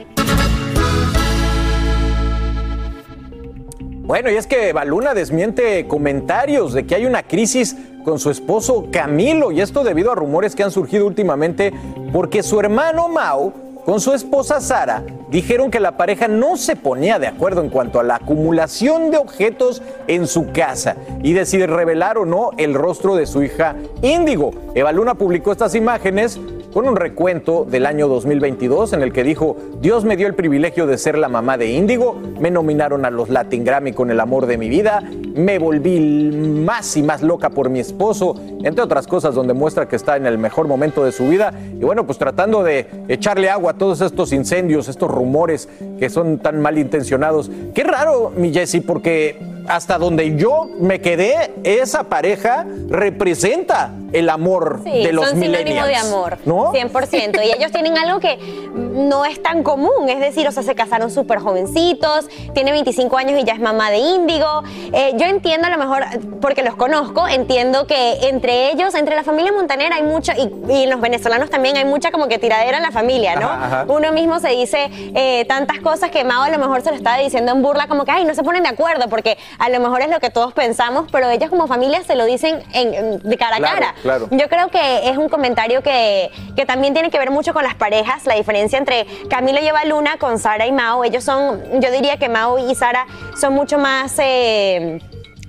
Bueno, 4.03 4.31
y 4.31 4.35
es 4.35 4.47
que 4.47 4.69
Eva 4.69 4.83
Luna 4.83 5.13
desmiente 5.13 5.87
comentarios 5.87 6.73
de 6.73 6.85
que 6.85 6.95
hay 6.95 7.05
una 7.05 7.23
crisis 7.23 7.77
con 8.03 8.17
su 8.17 8.31
esposo 8.31 8.87
Camilo, 8.91 9.51
y 9.51 9.61
esto 9.61 9.83
debido 9.83 10.11
a 10.11 10.15
rumores 10.15 10.55
que 10.55 10.63
han 10.63 10.71
surgido 10.71 11.05
últimamente 11.05 11.71
porque 12.11 12.41
su 12.41 12.59
hermano 12.59 13.07
Mao 13.07 13.53
con 13.85 13.99
su 13.99 14.13
esposa 14.13 14.61
Sara 14.61 15.03
dijeron 15.29 15.71
que 15.71 15.79
la 15.79 15.97
pareja 15.97 16.27
no 16.27 16.57
se 16.57 16.75
ponía 16.75 17.19
de 17.19 17.27
acuerdo 17.27 17.61
en 17.61 17.69
cuanto 17.69 17.99
a 17.99 18.03
la 18.03 18.15
acumulación 18.15 19.11
de 19.11 19.17
objetos 19.17 19.81
en 20.07 20.27
su 20.27 20.51
casa 20.51 20.95
y 21.23 21.33
de 21.33 21.45
si 21.45 21.65
revelar 21.65 22.17
o 22.17 22.25
no 22.25 22.51
el 22.57 22.73
rostro 22.73 23.15
de 23.15 23.25
su 23.25 23.41
hija 23.43 23.75
Índigo. 24.01 24.51
Eva 24.75 24.91
Luna 24.91 25.15
publicó 25.15 25.51
estas 25.51 25.73
imágenes 25.75 26.39
con 26.71 26.87
un 26.87 26.95
recuento 26.95 27.65
del 27.65 27.85
año 27.85 28.07
2022 28.07 28.93
en 28.93 29.01
el 29.01 29.11
que 29.11 29.23
dijo, 29.23 29.57
Dios 29.81 30.05
me 30.05 30.15
dio 30.15 30.27
el 30.27 30.35
privilegio 30.35 30.87
de 30.87 30.97
ser 30.97 31.17
la 31.17 31.27
mamá 31.27 31.57
de 31.57 31.71
Índigo, 31.71 32.19
me 32.39 32.49
nominaron 32.49 33.05
a 33.05 33.09
los 33.09 33.29
Latin 33.29 33.63
Grammy 33.63 33.91
con 33.91 34.09
el 34.09 34.19
amor 34.19 34.45
de 34.45 34.57
mi 34.57 34.69
vida, 34.69 35.03
me 35.33 35.59
volví 35.59 35.99
más 35.99 36.95
y 36.97 37.03
más 37.03 37.21
loca 37.21 37.49
por 37.49 37.69
mi 37.69 37.79
esposo, 37.79 38.35
entre 38.63 38.83
otras 38.83 39.07
cosas 39.07 39.35
donde 39.35 39.53
muestra 39.53 39.87
que 39.87 39.95
está 39.95 40.15
en 40.15 40.25
el 40.25 40.37
mejor 40.37 40.67
momento 40.67 41.03
de 41.03 41.11
su 41.11 41.27
vida 41.27 41.53
y 41.73 41.83
bueno, 41.83 42.05
pues 42.05 42.17
tratando 42.17 42.63
de 42.63 42.87
echarle 43.07 43.49
agua 43.49 43.70
a 43.71 43.73
todos 43.73 44.01
estos 44.01 44.34
incendios, 44.34 44.88
estos 44.88 45.10
rumores 45.10 45.67
que 45.97 46.10
son 46.10 46.39
tan 46.39 46.62
malintencionados. 46.62 47.49
Qué 47.73 47.84
raro, 47.84 48.31
mi 48.36 48.53
Jesse, 48.53 48.81
porque 48.86 49.39
hasta 49.67 49.97
donde 49.97 50.36
yo 50.36 50.69
me 50.79 51.01
quedé, 51.01 51.51
esa 51.63 52.03
pareja 52.03 52.65
representa 52.89 53.91
el 54.13 54.30
amor 54.30 54.82
Sí, 54.84 55.04
de 55.04 55.12
los 55.13 55.26
son 55.30 55.39
sinónimo 55.39 55.58
millennials. 55.63 55.88
de 55.88 55.95
amor, 55.95 56.38
¿No? 56.45 56.71
100%. 56.74 57.41
Y 57.45 57.52
ellos 57.52 57.71
tienen 57.71 57.97
algo 57.97 58.19
que 58.19 58.38
no 58.74 59.26
es 59.26 59.41
tan 59.41 59.63
común, 59.63 60.10
es 60.10 60.19
decir, 60.19 60.47
o 60.47 60.52
sea, 60.52 60.63
se 60.63 60.76
casaron 60.76 61.12
súper 61.12 61.39
jovencitos, 61.39 62.28
tiene 62.54 62.71
25 62.71 63.17
años 63.17 63.39
y 63.39 63.43
ya 63.43 63.54
es 63.54 63.60
mamá 63.60 63.89
de 63.89 63.97
Índigo. 63.97 64.63
Eh, 64.93 65.13
yo 65.17 65.26
entiendo 65.26 65.67
a 65.67 65.69
lo 65.69 65.78
mejor, 65.78 66.04
porque 66.41 66.63
los 66.63 66.76
conozco, 66.76 67.28
entiendo 67.28 67.88
que 67.88 68.28
entre 68.30 68.71
ellos, 68.71 68.95
entre 68.95 69.15
la 69.15 69.24
familia 69.24 69.52
Montaner 69.52 69.93
hay 69.93 70.04
mucha, 70.04 70.34
y, 70.38 70.52
y 70.69 70.88
los 70.88 71.00
venezolanos 71.02 71.50
también 71.50 71.78
hay 71.78 71.86
mucha 71.86 72.12
como 72.12 72.28
que 72.28 72.38
tiradera 72.39 72.78
en 72.78 72.84
la 72.84 72.91
familia, 72.91 73.36
¿no? 73.36 73.47
Ajá, 73.47 73.65
ajá. 73.65 73.86
Uno 73.88 74.12
mismo 74.12 74.39
se 74.39 74.50
dice 74.50 74.89
eh, 75.15 75.45
tantas 75.47 75.80
cosas 75.80 76.12
que 76.12 76.24
Mao 76.24 76.43
a 76.43 76.50
lo 76.50 76.58
mejor 76.60 76.82
se 76.82 76.89
lo 76.91 76.95
estaba 76.97 77.17
diciendo 77.17 77.52
en 77.52 77.62
burla, 77.62 77.88
como 77.88 78.06
que, 78.06 78.12
ay, 78.12 78.26
no 78.26 78.34
se 78.36 78.43
ponen 78.43 78.63
de 78.63 78.69
acuerdo, 78.69 79.08
porque 79.10 79.38
a 79.60 79.69
lo 79.69 79.80
mejor 79.80 80.02
es 80.02 80.10
lo 80.10 80.19
que 80.19 80.30
todos 80.30 80.54
pensamos, 80.54 81.06
pero 81.12 81.30
ellos 81.30 81.50
como 81.50 81.67
familia 81.67 82.04
se 82.04 82.15
lo 82.15 82.26
dicen 82.26 82.62
en- 82.74 82.93
en- 82.93 83.19
de 83.19 83.38
cara 83.38 83.56
a 83.56 83.60
Claro, 83.60 83.74
cara. 83.80 83.95
Claro. 84.01 84.27
Yo 84.31 84.47
creo 84.49 84.69
que 84.69 85.09
es 85.09 85.17
un 85.17 85.29
comentario 85.29 85.81
que, 85.81 86.31
que 86.55 86.65
también 86.65 86.93
tiene 86.93 87.09
que 87.09 87.17
ver 87.17 87.31
mucho 87.31 87.53
con 87.53 87.63
las 87.63 87.75
parejas, 87.75 88.25
la 88.25 88.35
diferencia 88.35 88.77
entre 88.77 89.05
Camilo 89.29 89.59
y 89.61 89.67
Eva 89.67 89.85
Luna 89.85 90.17
con 90.17 90.39
Sara 90.39 90.65
y 90.67 90.71
Mao. 90.71 91.03
Ellos 91.03 91.23
son, 91.23 91.81
yo 91.81 91.91
diría 91.91 92.17
que 92.17 92.29
Mao 92.29 92.57
y 92.59 92.75
Sara 92.75 93.05
son 93.39 93.53
mucho 93.53 93.77
más... 93.77 94.13
eh, 94.19 94.99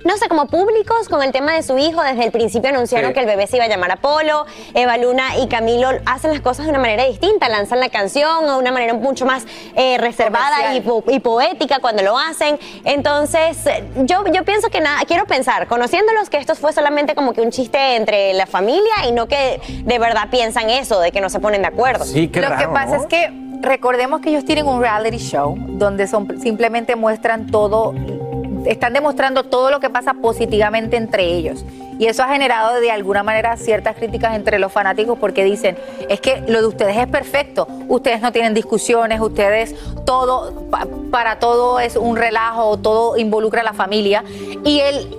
no 0.03 0.17
sé, 0.17 0.27
como 0.27 0.47
públicos 0.47 1.07
con 1.09 1.23
el 1.23 1.31
tema 1.31 1.53
de 1.53 1.63
su 1.63 1.77
hijo. 1.77 2.01
Desde 2.03 2.25
el 2.25 2.31
principio 2.31 2.69
anunciaron 2.69 3.09
Sí. 3.09 3.13
que 3.13 3.19
el 3.21 3.25
bebé 3.25 3.47
se 3.47 3.57
iba 3.57 3.65
a 3.65 3.69
llamar 3.69 3.91
Apolo. 3.91 4.45
Eva 4.73 4.97
Luna 4.97 5.37
y 5.37 5.47
Camilo 5.47 5.89
hacen 6.05 6.31
las 6.31 6.41
cosas 6.41 6.65
de 6.65 6.71
una 6.71 6.79
manera 6.79 7.05
distinta. 7.05 7.49
Lanzan 7.49 7.79
la 7.79 7.89
canción 7.89 8.45
de 8.45 8.55
una 8.55 8.71
manera 8.71 8.93
mucho 8.93 9.25
más 9.25 9.45
eh, 9.75 9.97
reservada 9.97 10.75
y, 10.75 10.81
po- 10.81 11.03
y 11.07 11.19
poética 11.19 11.79
cuando 11.79 12.03
lo 12.03 12.17
hacen. 12.17 12.59
Entonces, 12.83 13.57
yo, 13.95 14.23
yo 14.31 14.43
pienso 14.43 14.69
que 14.69 14.81
nada, 14.81 15.01
quiero 15.07 15.25
pensar, 15.25 15.67
conociéndolos, 15.67 16.29
que 16.29 16.37
esto 16.37 16.55
fue 16.55 16.73
solamente 16.73 17.15
como 17.15 17.33
que 17.33 17.41
un 17.41 17.51
chiste 17.51 17.95
entre 17.95 18.33
la 18.33 18.45
familia 18.45 18.93
y 19.07 19.11
no 19.11 19.27
que 19.27 19.59
de 19.83 19.99
verdad 19.99 20.29
piensan 20.31 20.69
eso, 20.69 20.99
de 20.99 21.11
que 21.11 21.21
no 21.21 21.29
se 21.29 21.39
ponen 21.39 21.61
de 21.61 21.67
acuerdo. 21.67 22.05
Sí, 22.05 22.27
qué 22.27 22.41
Lo 22.41 22.55
que 22.57 22.67
pasa 22.67 22.97
¿no? 22.97 23.01
es 23.03 23.07
que 23.07 23.31
recordemos 23.61 24.19
que 24.21 24.29
ellos 24.29 24.43
tienen 24.45 24.67
un 24.67 24.81
reality 24.81 25.17
show 25.17 25.55
donde 25.57 26.07
son, 26.07 26.39
simplemente 26.41 26.95
muestran 26.95 27.47
todo 27.47 27.93
están 28.65 28.93
demostrando 28.93 29.43
todo 29.43 29.71
lo 29.71 29.79
que 29.79 29.89
pasa 29.89 30.13
positivamente 30.13 30.97
entre 30.97 31.25
ellos. 31.25 31.65
Y 31.99 32.07
eso 32.07 32.23
ha 32.23 32.27
generado 32.29 32.79
de 32.81 32.89
alguna 32.91 33.21
manera 33.21 33.55
ciertas 33.55 33.95
críticas 33.95 34.35
entre 34.35 34.57
los 34.57 34.71
fanáticos 34.71 35.17
porque 35.19 35.43
dicen, 35.43 35.77
es 36.09 36.19
que 36.19 36.43
lo 36.47 36.61
de 36.61 36.67
ustedes 36.67 36.97
es 36.97 37.07
perfecto, 37.07 37.67
ustedes 37.87 38.19
no 38.21 38.31
tienen 38.31 38.53
discusiones, 38.53 39.21
ustedes 39.21 39.75
todo, 40.05 40.69
pa- 40.71 40.87
para 41.11 41.37
todo 41.39 41.79
es 41.79 41.95
un 41.95 42.17
relajo, 42.17 42.77
todo 42.77 43.15
involucra 43.17 43.61
a 43.61 43.63
la 43.63 43.73
familia. 43.73 44.23
Y 44.65 44.79
el, 44.79 45.17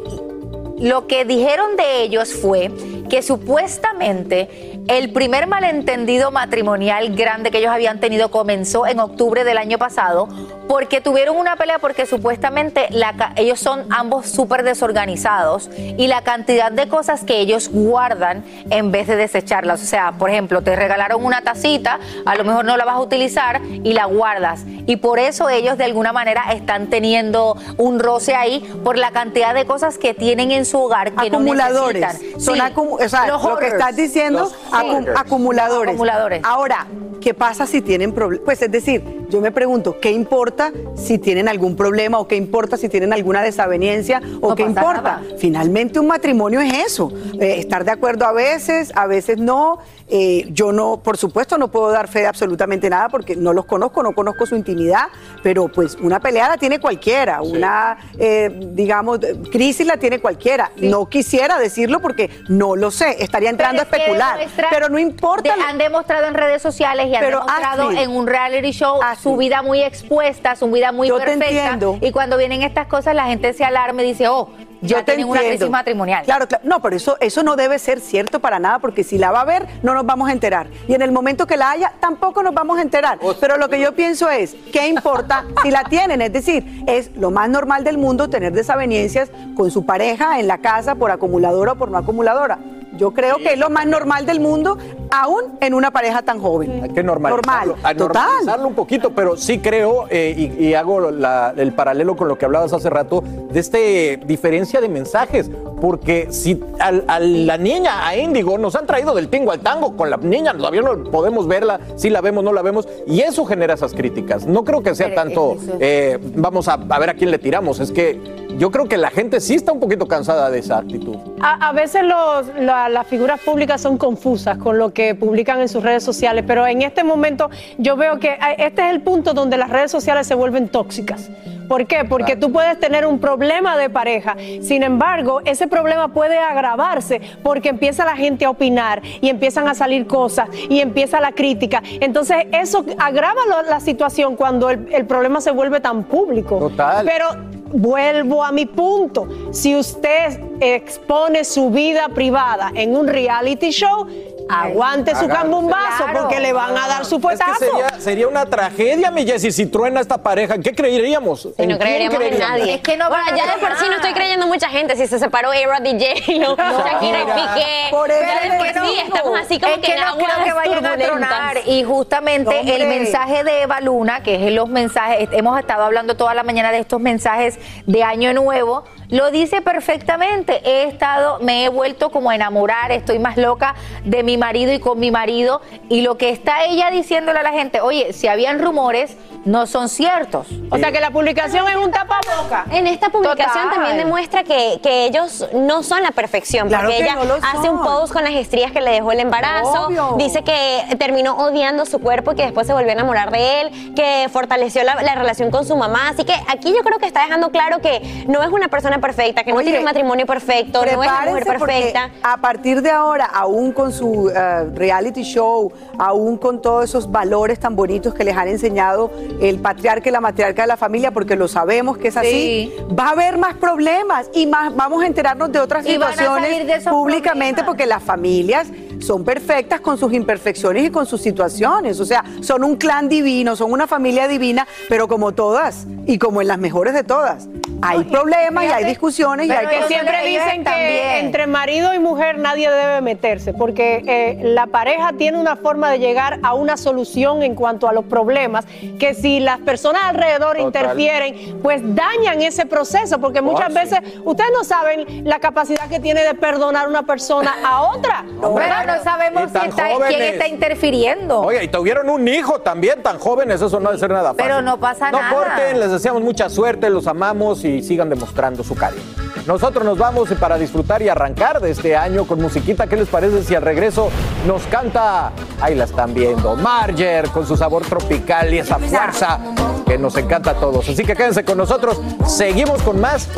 lo 0.81 1.07
que 1.07 1.25
dijeron 1.25 1.77
de 1.77 2.03
ellos 2.03 2.35
fue 2.35 2.73
que 3.09 3.23
supuestamente 3.23 4.81
el 4.89 5.13
primer 5.13 5.47
malentendido 5.47 6.31
matrimonial 6.31 7.15
grande 7.15 7.51
que 7.51 7.59
ellos 7.59 7.71
habían 7.71 8.01
tenido 8.01 8.31
comenzó 8.31 8.87
en 8.87 8.99
octubre 9.01 9.45
del 9.45 9.59
año 9.59 9.79
pasado 9.79 10.29
porque 10.69 11.01
tuvieron 11.01 11.37
una 11.37 11.57
pelea 11.57 11.79
porque 11.79 12.07
supuestamente 12.07 12.87
la 12.91 13.33
ellos 13.37 13.61
son 13.61 13.87
ambos 13.91 14.27
súper 14.29 14.63
desorganizados 14.63 15.71
y 15.77 16.07
la 16.07 16.23
cantidad 16.23 16.73
de 16.73 16.89
cosas 16.89 17.23
que 17.25 17.39
ellos 17.41 17.69
guardan 17.73 18.45
en 18.71 18.91
vez 18.91 19.07
de 19.07 19.17
desecharlas. 19.17 19.83
O 19.83 19.87
sea, 19.87 20.13
por 20.13 20.31
ejemplo, 20.31 20.63
te 20.63 20.75
regalaron 20.77 21.25
una 21.25 21.43
tacita, 21.43 21.99
a 22.25 22.35
lo 22.35 22.45
mejor 22.45 22.65
no 22.65 22.77
la 22.77 22.85
vas 22.85 22.95
a 22.97 23.01
utilizar 23.01 23.61
y 23.63 23.93
la 23.93 24.07
guardas. 24.07 24.63
Y 24.87 24.97
por 24.97 25.19
eso 25.19 25.49
ellos 25.49 25.77
de 25.79 25.85
alguna 25.85 26.13
manera 26.13 26.45
están 26.53 26.89
teniendo 26.89 27.57
un 27.77 27.99
roce 28.01 28.35
ahí 28.35 28.61
por 28.85 28.97
la 28.99 29.11
cantidad 29.11 29.55
de 29.55 29.67
cosas 29.67 29.99
que 29.99 30.15
tienen 30.15 30.51
en 30.51 30.65
su 30.65 30.79
hogar 30.81 31.13
que 31.13 31.29
acumuladores. 31.29 32.01
no 32.03 32.09
necesitan. 32.09 32.41
Son 32.41 32.55
Sí, 32.55 32.61
acumu- 32.61 33.05
o 33.05 33.09
sea, 33.09 33.27
lo 33.27 33.57
que 33.59 33.67
estás 33.69 33.97
diciendo, 33.97 34.41
Los 34.41 34.55
acu- 34.73 34.95
hoarders. 34.95 35.21
acumuladores. 35.21 35.91
Acumuladores. 35.95 36.41
Ahora, 36.45 36.87
¿qué 37.25 37.33
pasa 37.35 37.67
si 37.67 37.81
tienen 37.81 38.13
problemas? 38.13 38.45
Pues 38.45 38.61
es 38.61 38.71
decir, 38.71 39.03
yo 39.31 39.41
me 39.41 39.51
pregunto, 39.51 39.99
¿qué 39.99 40.11
importa 40.13 40.71
si 40.95 41.19
tienen 41.19 41.49
algún 41.49 41.75
problema 41.75 42.19
o 42.19 42.29
qué 42.29 42.37
importa 42.37 42.77
si 42.77 42.91
tienen 42.91 43.15
alguna 43.15 43.43
desaveniencia 43.43 44.21
o 44.43 44.51
No 44.51 44.55
qué 44.55 44.63
importa? 44.65 44.93
nada. 45.03 45.23
Finalmente 45.39 45.99
un 45.99 46.07
matrimonio 46.07 46.61
es 46.61 46.73
eso, 46.87 47.11
eh, 47.41 47.57
estar 47.59 47.85
de 47.85 47.93
acuerdo 47.93 48.27
a 48.27 48.33
veces, 48.33 48.93
a 48.95 49.07
veces 49.07 49.39
no. 49.39 49.79
Eh, 50.07 50.47
yo 50.53 50.71
no, 50.71 51.01
por 51.03 51.17
supuesto, 51.17 51.57
no 51.57 51.71
puedo 51.71 51.91
dar 51.91 52.09
fe 52.09 52.21
de 52.21 52.27
absolutamente 52.27 52.91
nada 52.91 53.09
porque 53.09 53.35
no 53.37 53.55
los 53.55 53.65
conozco, 53.65 54.03
no 54.03 54.13
conozco 54.13 54.45
su 54.45 54.55
intimidad, 54.55 55.07
pero 55.43 55.69
pues 55.69 55.97
una 55.99 56.21
pelea 56.21 56.47
la 56.51 56.59
tiene 56.59 56.79
cualquiera, 56.79 57.41
una, 57.41 57.97
eh, 58.19 58.51
digamos, 58.75 59.19
crisis 59.51 59.87
la 59.87 59.97
tiene 59.97 60.19
cualquiera. 60.21 60.71
No 60.77 61.09
quisiera 61.09 61.59
decirlo 61.59 62.01
porque 62.03 62.29
no 62.49 62.77
lo 62.77 62.91
sé, 62.91 63.17
estaría 63.25 63.49
entrando 63.49 63.81
a 63.81 63.87
Pero 63.87 64.03
especular, 64.03 64.39
pero 64.71 64.89
no 64.91 64.99
importa. 64.99 65.55
de- 65.57 65.63
han 65.63 65.79
demostrado 65.79 66.27
en 66.27 66.35
redes 66.35 66.61
sociales 66.61 67.07
y 67.15 67.17
han 67.17 67.25
Pero, 67.25 67.41
demostrado 67.41 67.83
Astrid, 67.85 67.99
en 68.01 68.11
un 68.11 68.27
reality 68.27 68.73
show 68.73 69.01
su 69.23 69.37
vida 69.37 69.63
muy 69.63 69.83
expuesta, 69.83 70.57
su 70.57 70.71
vida 70.71 70.93
muy 70.93 71.09
Yo 71.09 71.19
te 71.19 71.25
perfecta. 71.25 71.73
entiendo. 71.73 71.99
Y 72.01 72.13
cuando 72.13 72.37
vienen 72.37 72.63
estas 72.63 72.87
cosas, 72.87 73.15
la 73.15 73.27
gente 73.27 73.53
se 73.53 73.65
alarma 73.65 74.03
y 74.03 74.07
dice, 74.07 74.29
oh, 74.29 74.51
ya 74.81 74.99
Yo 74.99 75.05
te 75.05 75.13
tienen 75.13 75.29
una 75.29 75.41
crisis 75.41 75.71
matrimonial. 75.71 76.25
Claro, 76.25 76.47
claro. 76.47 76.63
No, 76.67 76.83
pero 76.83 76.97
eso, 76.97 77.17
eso 77.21 77.43
no 77.43 77.57
debe 77.57 77.79
ser 77.79 78.01
cierto 78.01 78.41
para 78.41 78.59
nada, 78.59 78.81
porque 78.81 79.03
si 79.03 79.17
la 79.17 79.31
va 79.31 79.39
a 79.39 79.43
haber, 79.43 79.67
no 79.83 79.95
nos 79.95 80.05
vamos 80.05 80.29
a 80.29 80.33
enterar. 80.33 80.67
Y 80.89 80.95
en 80.95 81.03
el 81.03 81.11
momento 81.13 81.47
que 81.47 81.57
la 81.57 81.71
haya, 81.71 81.93
tampoco 82.01 82.43
nos 82.43 82.53
vamos 82.53 82.79
a 82.79 82.83
enterar. 82.83 83.19
Pero 83.41 83.57
lo 83.57 83.69
que 83.69 83.81
yo 83.81 83.95
pienso 83.95 84.29
es, 84.29 84.55
¿qué 84.73 84.89
importa 84.89 85.45
si 85.63 85.71
la 85.71 85.85
tienen? 85.85 86.21
Es 86.21 86.33
decir, 86.33 86.83
es 86.87 87.13
lo 87.17 87.31
más 87.31 87.49
normal 87.49 87.85
del 87.85 87.97
mundo 87.97 88.29
tener 88.29 88.53
desavenencias 88.53 89.31
con 89.57 89.71
su 89.71 89.87
pareja 89.87 90.39
en 90.39 90.49
la 90.49 90.59
casa 90.59 90.97
por 90.97 91.11
acumuladora 91.11 91.73
o 91.73 91.77
por 91.77 91.91
no 91.91 91.97
acumuladora. 91.99 92.59
Yo 92.97 93.13
creo 93.13 93.37
que 93.39 93.53
es 93.55 93.59
lo 93.59 93.71
más 93.71 93.87
normal 93.87 94.27
del 94.27 94.41
mundo, 94.41 94.79
aún 95.11 95.43
en 95.61 95.75
una 95.75 95.91
pareja 95.91 96.23
tan 96.23 96.41
joven. 96.41 96.81
Hay 96.83 96.91
que 96.91 97.03
normalizarlo, 97.03 97.75
Normal, 97.75 97.77
a 97.83 97.95
total. 97.97 98.23
normalizarlo 98.25 98.69
un 98.69 98.75
poquito, 98.75 99.11
pero 99.15 99.37
sí 99.37 99.59
creo, 99.59 100.07
eh, 100.11 100.35
y, 100.59 100.65
y 100.67 100.75
hago 100.75 101.11
la- 101.11 101.55
el 101.57 101.73
paralelo 101.73 102.17
con 102.17 102.29
lo 102.29 102.39
que 102.39 102.45
hablabas 102.45 102.73
hace 102.73 102.91
rato, 102.91 103.23
de 103.51 103.61
esta 103.61 103.79
diferencia 104.27 104.81
de 104.81 104.89
mensajes. 104.89 105.51
Porque 105.81 106.29
si 106.31 106.61
al- 106.79 107.05
a, 107.09 107.19
la 107.21 107.59
niña, 107.59 108.07
a 108.09 108.17
Índigo, 108.17 108.57
nos 108.57 108.75
han 108.75 108.87
traído 108.87 109.15
del 109.15 109.29
tingo 109.29 109.53
al 109.53 109.61
tango, 109.61 109.97
con 109.97 110.09
la 110.09 110.17
niña 110.17 110.55
todavía 110.57 110.81
no 110.83 111.05
podemos 111.11 111.47
verla, 111.47 111.79
si 111.97 112.09
la 112.11 112.21
vemos, 112.23 112.43
no 112.43 112.53
la 112.53 112.63
vemos, 112.63 112.89
y 113.07 113.21
eso 113.21 113.45
genera 113.45 113.75
esas 113.75 113.93
críticas. 113.93 114.47
No 114.47 114.65
creo 114.65 114.83
que 114.83 114.95
sea 114.95 115.09
Pero 115.09 115.21
tanto, 115.23 115.57
eh, 115.81 116.19
vamos 116.37 116.69
a, 116.69 116.75
a 116.75 116.99
ver 116.99 117.11
a 117.11 117.15
quién 117.15 117.31
le 117.31 117.39
tiramos, 117.39 117.81
es 117.81 117.91
que 117.93 118.19
yo 118.57 118.71
creo 118.71 118.87
que 118.87 118.97
la 118.97 119.11
gente 119.11 119.41
sí 119.41 119.55
está 119.55 119.73
un 119.73 119.81
poquito 119.81 120.07
cansada 120.07 120.51
de 120.51 120.59
esa 120.61 120.79
actitud. 120.79 121.17
A, 121.41 121.69
a 121.69 121.73
veces 121.73 122.03
los- 122.05 122.47
la- 122.61 122.89
las 122.89 123.07
figuras 123.07 123.41
públicas 123.41 123.81
son 123.81 123.97
confusas 123.99 124.59
con 124.59 124.79
lo 124.79 124.93
que 124.93 125.15
publican 125.15 125.61
en 125.61 125.69
sus 125.69 125.83
redes 125.83 126.03
sociales, 126.05 126.45
pero 126.47 126.67
en 126.67 126.83
este 126.83 127.05
momento 127.05 127.51
yo 127.79 127.97
veo 127.97 128.19
que 128.19 128.39
este 128.59 128.83
es 128.87 128.91
el 128.91 129.01
punto 129.03 129.35
donde 129.35 129.57
las 129.57 129.71
redes 129.71 129.91
sociales 129.91 130.27
se 130.27 130.35
vuelven 130.35 130.69
tóxicas. 130.69 131.31
¿Por 131.69 131.87
qué? 131.87 132.05
Porque 132.05 132.37
tú 132.37 132.53
puedes 132.53 132.79
tener 132.79 133.07
un 133.07 133.19
problema 133.19 133.77
de 133.79 133.89
pareja, 133.89 134.37
sin 134.61 134.83
embargo, 134.83 135.41
ese 135.47 135.67
problema 135.67 136.13
puede 136.13 136.39
agravarse 136.39 137.23
porque 137.43 137.71
empieza 137.71 138.05
la 138.05 138.17
gente 138.17 138.45
a 138.45 138.51
opinar 138.51 139.01
y 139.23 139.31
empiezan 139.31 139.67
a 139.67 139.75
salir 139.75 140.07
cosas 140.07 140.49
y 140.69 140.81
empieza 140.81 141.21
la 141.21 141.33
crítica. 141.33 141.83
Entonces, 142.01 142.37
eso 142.53 142.85
agrava 142.99 143.41
la 143.67 143.81
situación 143.81 144.37
cuando 144.37 144.69
el, 144.69 144.87
el 144.93 145.07
problema 145.07 145.41
se 145.41 145.53
vuelve 145.53 145.81
tan 145.81 146.05
público. 146.05 146.59
Total. 146.59 147.07
Pero 147.07 147.29
vuelvo 147.75 148.43
a 148.43 148.53
mi 148.53 148.67
punto. 148.67 149.53
Si 149.53 149.75
usted 149.75 150.41
expone 150.61 151.45
su 151.45 151.71
vida 151.71 152.09
privada 152.09 152.71
en 152.75 152.97
un 152.97 153.07
reality 153.07 153.71
show, 153.71 154.07
aguante 154.49 155.15
su 155.15 155.29
cambumbazo 155.29 156.05
Claro. 156.05 156.21
porque 156.23 156.41
le 156.41 156.53
van 156.53 156.77
a 156.77 156.87
dar 156.89 157.05
su 157.05 157.17
Es 157.17 157.23
fuetazo. 157.23 157.53
que 157.61 157.67
sería, 157.67 158.01
sería 158.01 158.29
una 158.29 158.47
tragedia, 158.47 159.11
mi 159.11 159.25
Jessy, 159.27 159.51
si 159.53 159.67
truena 159.67 160.01
esta 160.01 160.19
pareja. 160.19 160.55
¿En 160.55 160.63
qué 160.63 160.75
creeríamos? 160.75 161.43
Sí, 161.43 161.53
¿En 161.59 161.69
no 161.71 161.79
creeríamos 161.79 162.21
en 162.21 162.39
nadie. 162.39 162.75
Es 162.75 162.81
que 162.81 162.97
no 162.97 163.09
Bueno, 163.09 163.25
ya 163.37 163.55
de 163.55 163.59
por 163.61 163.77
sí 163.79 163.87
no 163.89 163.97
estoy 163.97 164.13
creyendo 164.13 164.47
mucha 164.47 164.69
gente. 164.69 164.97
Si 164.97 165.07
se 165.07 165.19
separó 165.19 165.51
A-Rod 165.51 165.83
DJ, 165.83 166.15
Shakira 166.27 166.47
y 166.49 166.57
Shakira. 166.57 167.35
Piqué. 167.35 167.67
Por 167.91 168.11
eso 168.11 168.21
ya 168.23 168.41
de 168.41 168.47
es 168.49 168.55
por 168.57 168.67
que 168.67 168.73
sí 168.75 168.79
no. 168.81 169.15
estamos 169.17 169.41
así 169.41 169.61
como 169.61 169.73
es 169.75 169.79
que, 169.81 169.93
que 169.93 170.01
no 170.01 170.17
creo 170.17 170.45
que 170.45 170.53
vayan 170.53 170.87
a 170.87 170.97
tronar. 170.97 171.59
Y 171.67 171.85
justamente 171.85 172.59
Hombre. 172.59 172.77
el 172.83 172.89
mensaje 172.89 173.45
de 173.45 173.63
Eva 173.63 173.81
Luna, 173.81 174.23
que 174.23 174.47
es 174.49 174.53
los 174.53 174.69
mensajes, 174.69 175.29
hemos 175.33 175.59
estado 175.59 175.85
hablando 175.85 176.17
toda 176.17 176.35
la 176.35 176.43
mañana 176.43 176.71
de 176.73 176.79
estos 176.79 177.01
mensajes 177.01 177.59
de 177.87 178.03
Año 178.03 178.33
Nuevo, 178.35 178.85
lo 179.09 179.31
dice 179.31 179.61
perfectamente. 179.61 180.61
He 180.65 180.85
estado, 180.85 181.39
me 181.41 181.65
he 181.65 181.69
vuelto 181.69 182.11
como 182.11 182.31
a 182.31 182.35
enamorar, 182.35 182.93
estoy 182.93 183.19
más 183.19 183.37
loca 183.37 183.75
de 184.05 184.23
mi 184.23 184.37
marido 184.37 184.73
y 184.73 184.79
con 184.79 184.99
mi 184.99 185.11
marido. 185.11 185.61
Y 185.89 186.03
lo 186.03 186.17
que 186.17 186.31
está 186.31 186.65
ella 186.65 186.91
diciéndole 186.91 187.39
a 187.39 187.43
la 187.43 187.53
gente, 187.53 187.81
oye, 187.81 188.13
si 188.13 188.29
habían 188.29 188.61
rumores, 188.61 189.17
no 189.45 189.67
son 189.67 189.89
ciertos. 189.89 190.47
O 190.71 190.79
sea 190.79 190.93
que 190.93 191.01
la 191.01 191.11
publicación 191.11 191.69
es 191.69 191.77
un 191.77 191.91
tapaboca. 191.91 192.65
En 192.71 192.87
esta 192.87 193.11
publicación 193.11 193.65
Total. 193.65 193.71
también 193.75 193.97
demuestra 193.97 194.45
que, 194.45 194.81
que 194.83 195.07
ellos 195.07 195.47
no 195.55 195.83
son 195.83 196.03
la 196.03 196.11
perfección, 196.11 196.69
Claro 196.69 196.85
porque 196.85 196.99
que 196.99 197.05
ella 197.05 197.15
no 197.17 197.25
lo 197.25 197.35
hace 197.35 197.71
un 197.71 197.83
post 197.83 198.13
con 198.13 198.25
las 198.25 198.35
estrías 198.35 198.73
que 198.73 198.81
le 198.81 198.91
dejó 198.91 199.13
el 199.13 199.21
embarazo, 199.21 199.87
Obvio. 199.89 200.15
dice 200.19 200.43
que 200.43 200.85
terminó 200.99 201.37
odiando 201.37 201.87
su 201.87 202.01
cuerpo 202.01 202.33
y 202.33 202.37
que 202.37 202.43
después 202.45 202.67
se 202.67 202.73
volvió 202.73 202.91
a 202.91 202.93
enamorar 202.93 203.31
de 203.31 203.61
él, 203.63 203.95
que 203.95 204.29
fortaleció 204.33 204.83
la, 204.85 205.03
la 205.03 205.15
relación 205.15 205.51
con 205.51 205.67
su 205.67 205.77
mamá, 205.77 206.09
así 206.11 206.25
que 206.25 206.35
aquí 206.49 206.73
yo 206.75 206.83
creo 206.83 206.99
que 206.99 207.07
está 207.07 207.23
dejando 207.25 207.51
claro 207.51 207.81
que 207.81 208.25
no 208.29 208.43
es 208.43 208.51
una 208.51 208.69
persona 208.69 208.99
perfecta, 209.01 209.45
que 209.45 209.51
no 209.51 209.59
Oye, 209.59 209.65
tiene 209.67 209.79
un 209.81 209.85
matrimonio 209.85 210.27
perfecto, 210.27 210.85
no 210.85 211.03
es 211.03 211.11
la 211.11 211.27
mujer 211.27 211.45
perfecta. 211.45 212.11
A 212.23 212.39
partir 212.39 212.83
de 212.83 212.91
ahora, 212.91 213.27
aún 213.27 213.73
con 213.73 213.93
su 213.93 214.31
eh, 214.35 214.71
reality 214.75 215.23
show, 215.23 215.73
aún 215.99 216.37
con 216.37 216.61
todos 216.63 216.85
esos 216.85 217.11
valores 217.11 217.59
tan 217.59 217.77
bonitos 217.77 218.15
que 218.15 218.25
les 218.25 218.37
han 218.37 218.49
enseñado 218.49 219.11
el 219.41 219.59
patriarca 219.59 220.09
y 220.09 220.13
la 220.13 220.21
matriarca 220.21 220.63
de 220.63 220.69
la 220.69 220.77
familia, 220.77 221.11
porque 221.11 221.37
lo 221.37 221.49
sabemos 221.49 221.99
que 221.99 222.09
es 222.09 222.17
así, 222.17 222.73
va 222.99 223.09
a 223.09 223.11
haber 223.11 223.39
más 223.39 223.55
problemas 223.55 224.31
y 224.35 224.47
más 224.47 224.75
vamos 224.75 225.03
a 225.03 225.07
enterarnos 225.07 225.53
de 225.53 225.61
otras 225.61 225.87
Y 225.87 225.93
situaciones 225.93 226.67
de 226.67 226.91
públicamente 226.91 227.55
problemas. 227.55 227.67
porque 227.67 227.87
las 227.87 228.03
familias 228.03 228.69
son 229.01 229.25
perfectas 229.25 229.81
con 229.81 229.99
sus 229.99 230.13
imperfecciones 230.13 230.87
y 230.87 230.91
con 230.91 231.07
sus 231.07 231.21
situaciones. 231.21 232.01
O 232.01 232.05
sea, 232.05 232.25
son 232.41 232.65
un 232.65 232.77
clan 232.77 233.09
divino, 233.09 233.55
son 233.57 233.73
una 233.73 233.87
familia 233.87 234.29
divina, 234.29 234.67
pero 234.89 235.09
como 235.09 235.33
todas 235.33 235.87
y 236.07 236.19
como 236.19 236.41
en 236.41 236.49
las 236.49 236.59
mejores 236.59 236.95
de 236.95 237.05
todas. 237.05 237.49
Hay 237.83 238.05
problemas 238.05 238.65
y 238.65 238.69
hay 238.69 238.85
discusiones 238.85 239.47
y 239.47 239.51
hay 239.51 239.67
que 239.67 239.87
siempre 239.89 240.25
dicen 240.27 240.59
que 240.59 240.65
también. 240.65 241.27
entre 241.27 241.47
marido 241.47 241.93
y 241.93 241.99
mujer 241.99 242.39
nadie 242.39 242.71
debe 242.71 243.01
meterse, 243.03 243.53
porque 243.53 244.03
eh, 244.07 244.39
la 244.43 244.67
pareja 244.69 245.13
tiene 245.19 245.39
una 245.39 245.57
forma 245.57 245.91
de 245.91 245.99
llegar 245.99 246.39
a 246.43 246.55
una 246.55 246.77
solución 246.77 247.43
en 247.43 247.55
cuanto 247.55 247.89
a 247.89 247.93
los 247.93 248.05
problemas, 248.05 248.65
que 248.99 249.13
si 249.25 249.41
las 249.41 249.59
personas 249.61 250.03
alrededor 250.05 250.59
Total. 250.59 250.61
interfieren, 250.67 251.59
pues 251.63 251.81
dañan 251.83 252.43
ese 252.43 252.67
proceso, 252.67 253.19
porque 253.19 253.41
muchas 253.41 253.69
sí. 253.69 253.73
veces 253.73 253.99
ustedes 254.23 254.51
no 254.53 254.65
saben 254.65 255.23
la 255.25 255.41
capacidad 255.41 255.89
que 255.89 255.99
tiene 255.99 256.23
de 256.23 256.35
perdonar 256.35 256.91
una 256.91 257.05
persona 257.05 257.55
a 257.65 257.81
otra. 257.85 258.23
Pero 258.23 258.85
no 258.87 259.03
sabemos 259.03 259.51
si 259.51 259.67
está- 259.67 259.89
quién 260.09 260.21
está 260.25 260.47
interfiriendo. 260.47 261.41
Oye, 261.41 261.65
y 261.65 261.69
tuvieron 261.69 262.11
un 262.11 262.29
hijo 262.29 262.59
también, 262.61 263.03
tan 263.03 263.19
jóvenes, 263.19 263.63
eso 263.63 263.81
no 263.81 263.89
debe 263.89 263.99
ser 263.99 264.11
nada 264.11 264.35
fácil. 264.35 264.45
Pero 264.45 264.61
no 264.61 264.79
pasa 264.79 265.11
no 265.11 265.19
nada. 265.19 265.35
corten, 265.35 265.81
les 265.81 265.91
deseamos 265.91 266.21
mucha 266.21 266.51
suerte, 266.51 266.91
los 266.91 267.07
amamos 267.07 267.65
y 267.65 267.83
sigan 267.83 268.11
demostrando 268.11 268.63
su 268.63 268.75
cariño. 268.75 269.24
Nosotros 269.47 269.85
nos 269.85 269.99
vamos 269.99 270.31
para 270.41 270.57
disfrutar 270.57 271.03
y 271.03 271.09
arrancar 271.09 271.61
de 271.61 271.71
este 271.71 271.95
año 271.97 272.25
con 272.25 272.41
musiquita. 272.41 272.87
¿Qué 272.87 272.97
les 272.97 273.09
parece 273.09 273.43
si 273.43 273.55
al 273.55 273.63
regreso 273.63 274.11
nos 274.47 274.63
canta, 274.65 275.33
ahí 275.61 275.75
la 275.75 275.85
están 275.85 276.15
viendo, 276.15 276.57
Marger 276.57 277.29
con 277.29 277.47
su 277.47 277.57
sabor 277.57 277.83
tropical 277.85 278.53
y 278.55 278.59
esa 278.59 278.79
fuerza 278.79 279.39
que 279.87 279.99
nos 279.99 280.17
encanta 280.17 280.53
a 280.53 280.55
todos. 280.55 280.89
Así 280.89 281.05
que 281.05 281.15
quédense 281.15 281.45
con 281.45 281.59
nosotros, 281.59 282.01
seguimos 282.27 282.83
con 282.83 283.01
más. 283.01 283.29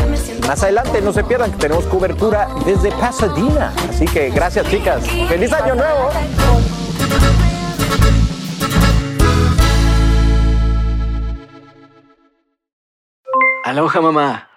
Más 0.46 0.62
adelante, 0.62 1.00
no 1.02 1.12
se 1.12 1.24
pierdan 1.24 1.50
que 1.50 1.58
tenemos 1.58 1.84
cobertura 1.86 2.48
desde 2.64 2.92
Pasadena. 2.92 3.72
Así 3.90 4.04
que 4.04 4.30
gracias, 4.30 4.68
chicas. 4.68 5.04
¡Feliz 5.28 5.52
Año 5.52 5.74
Nuevo! 5.74 6.10
Aloha 13.64 14.00
mamá. 14.00 14.45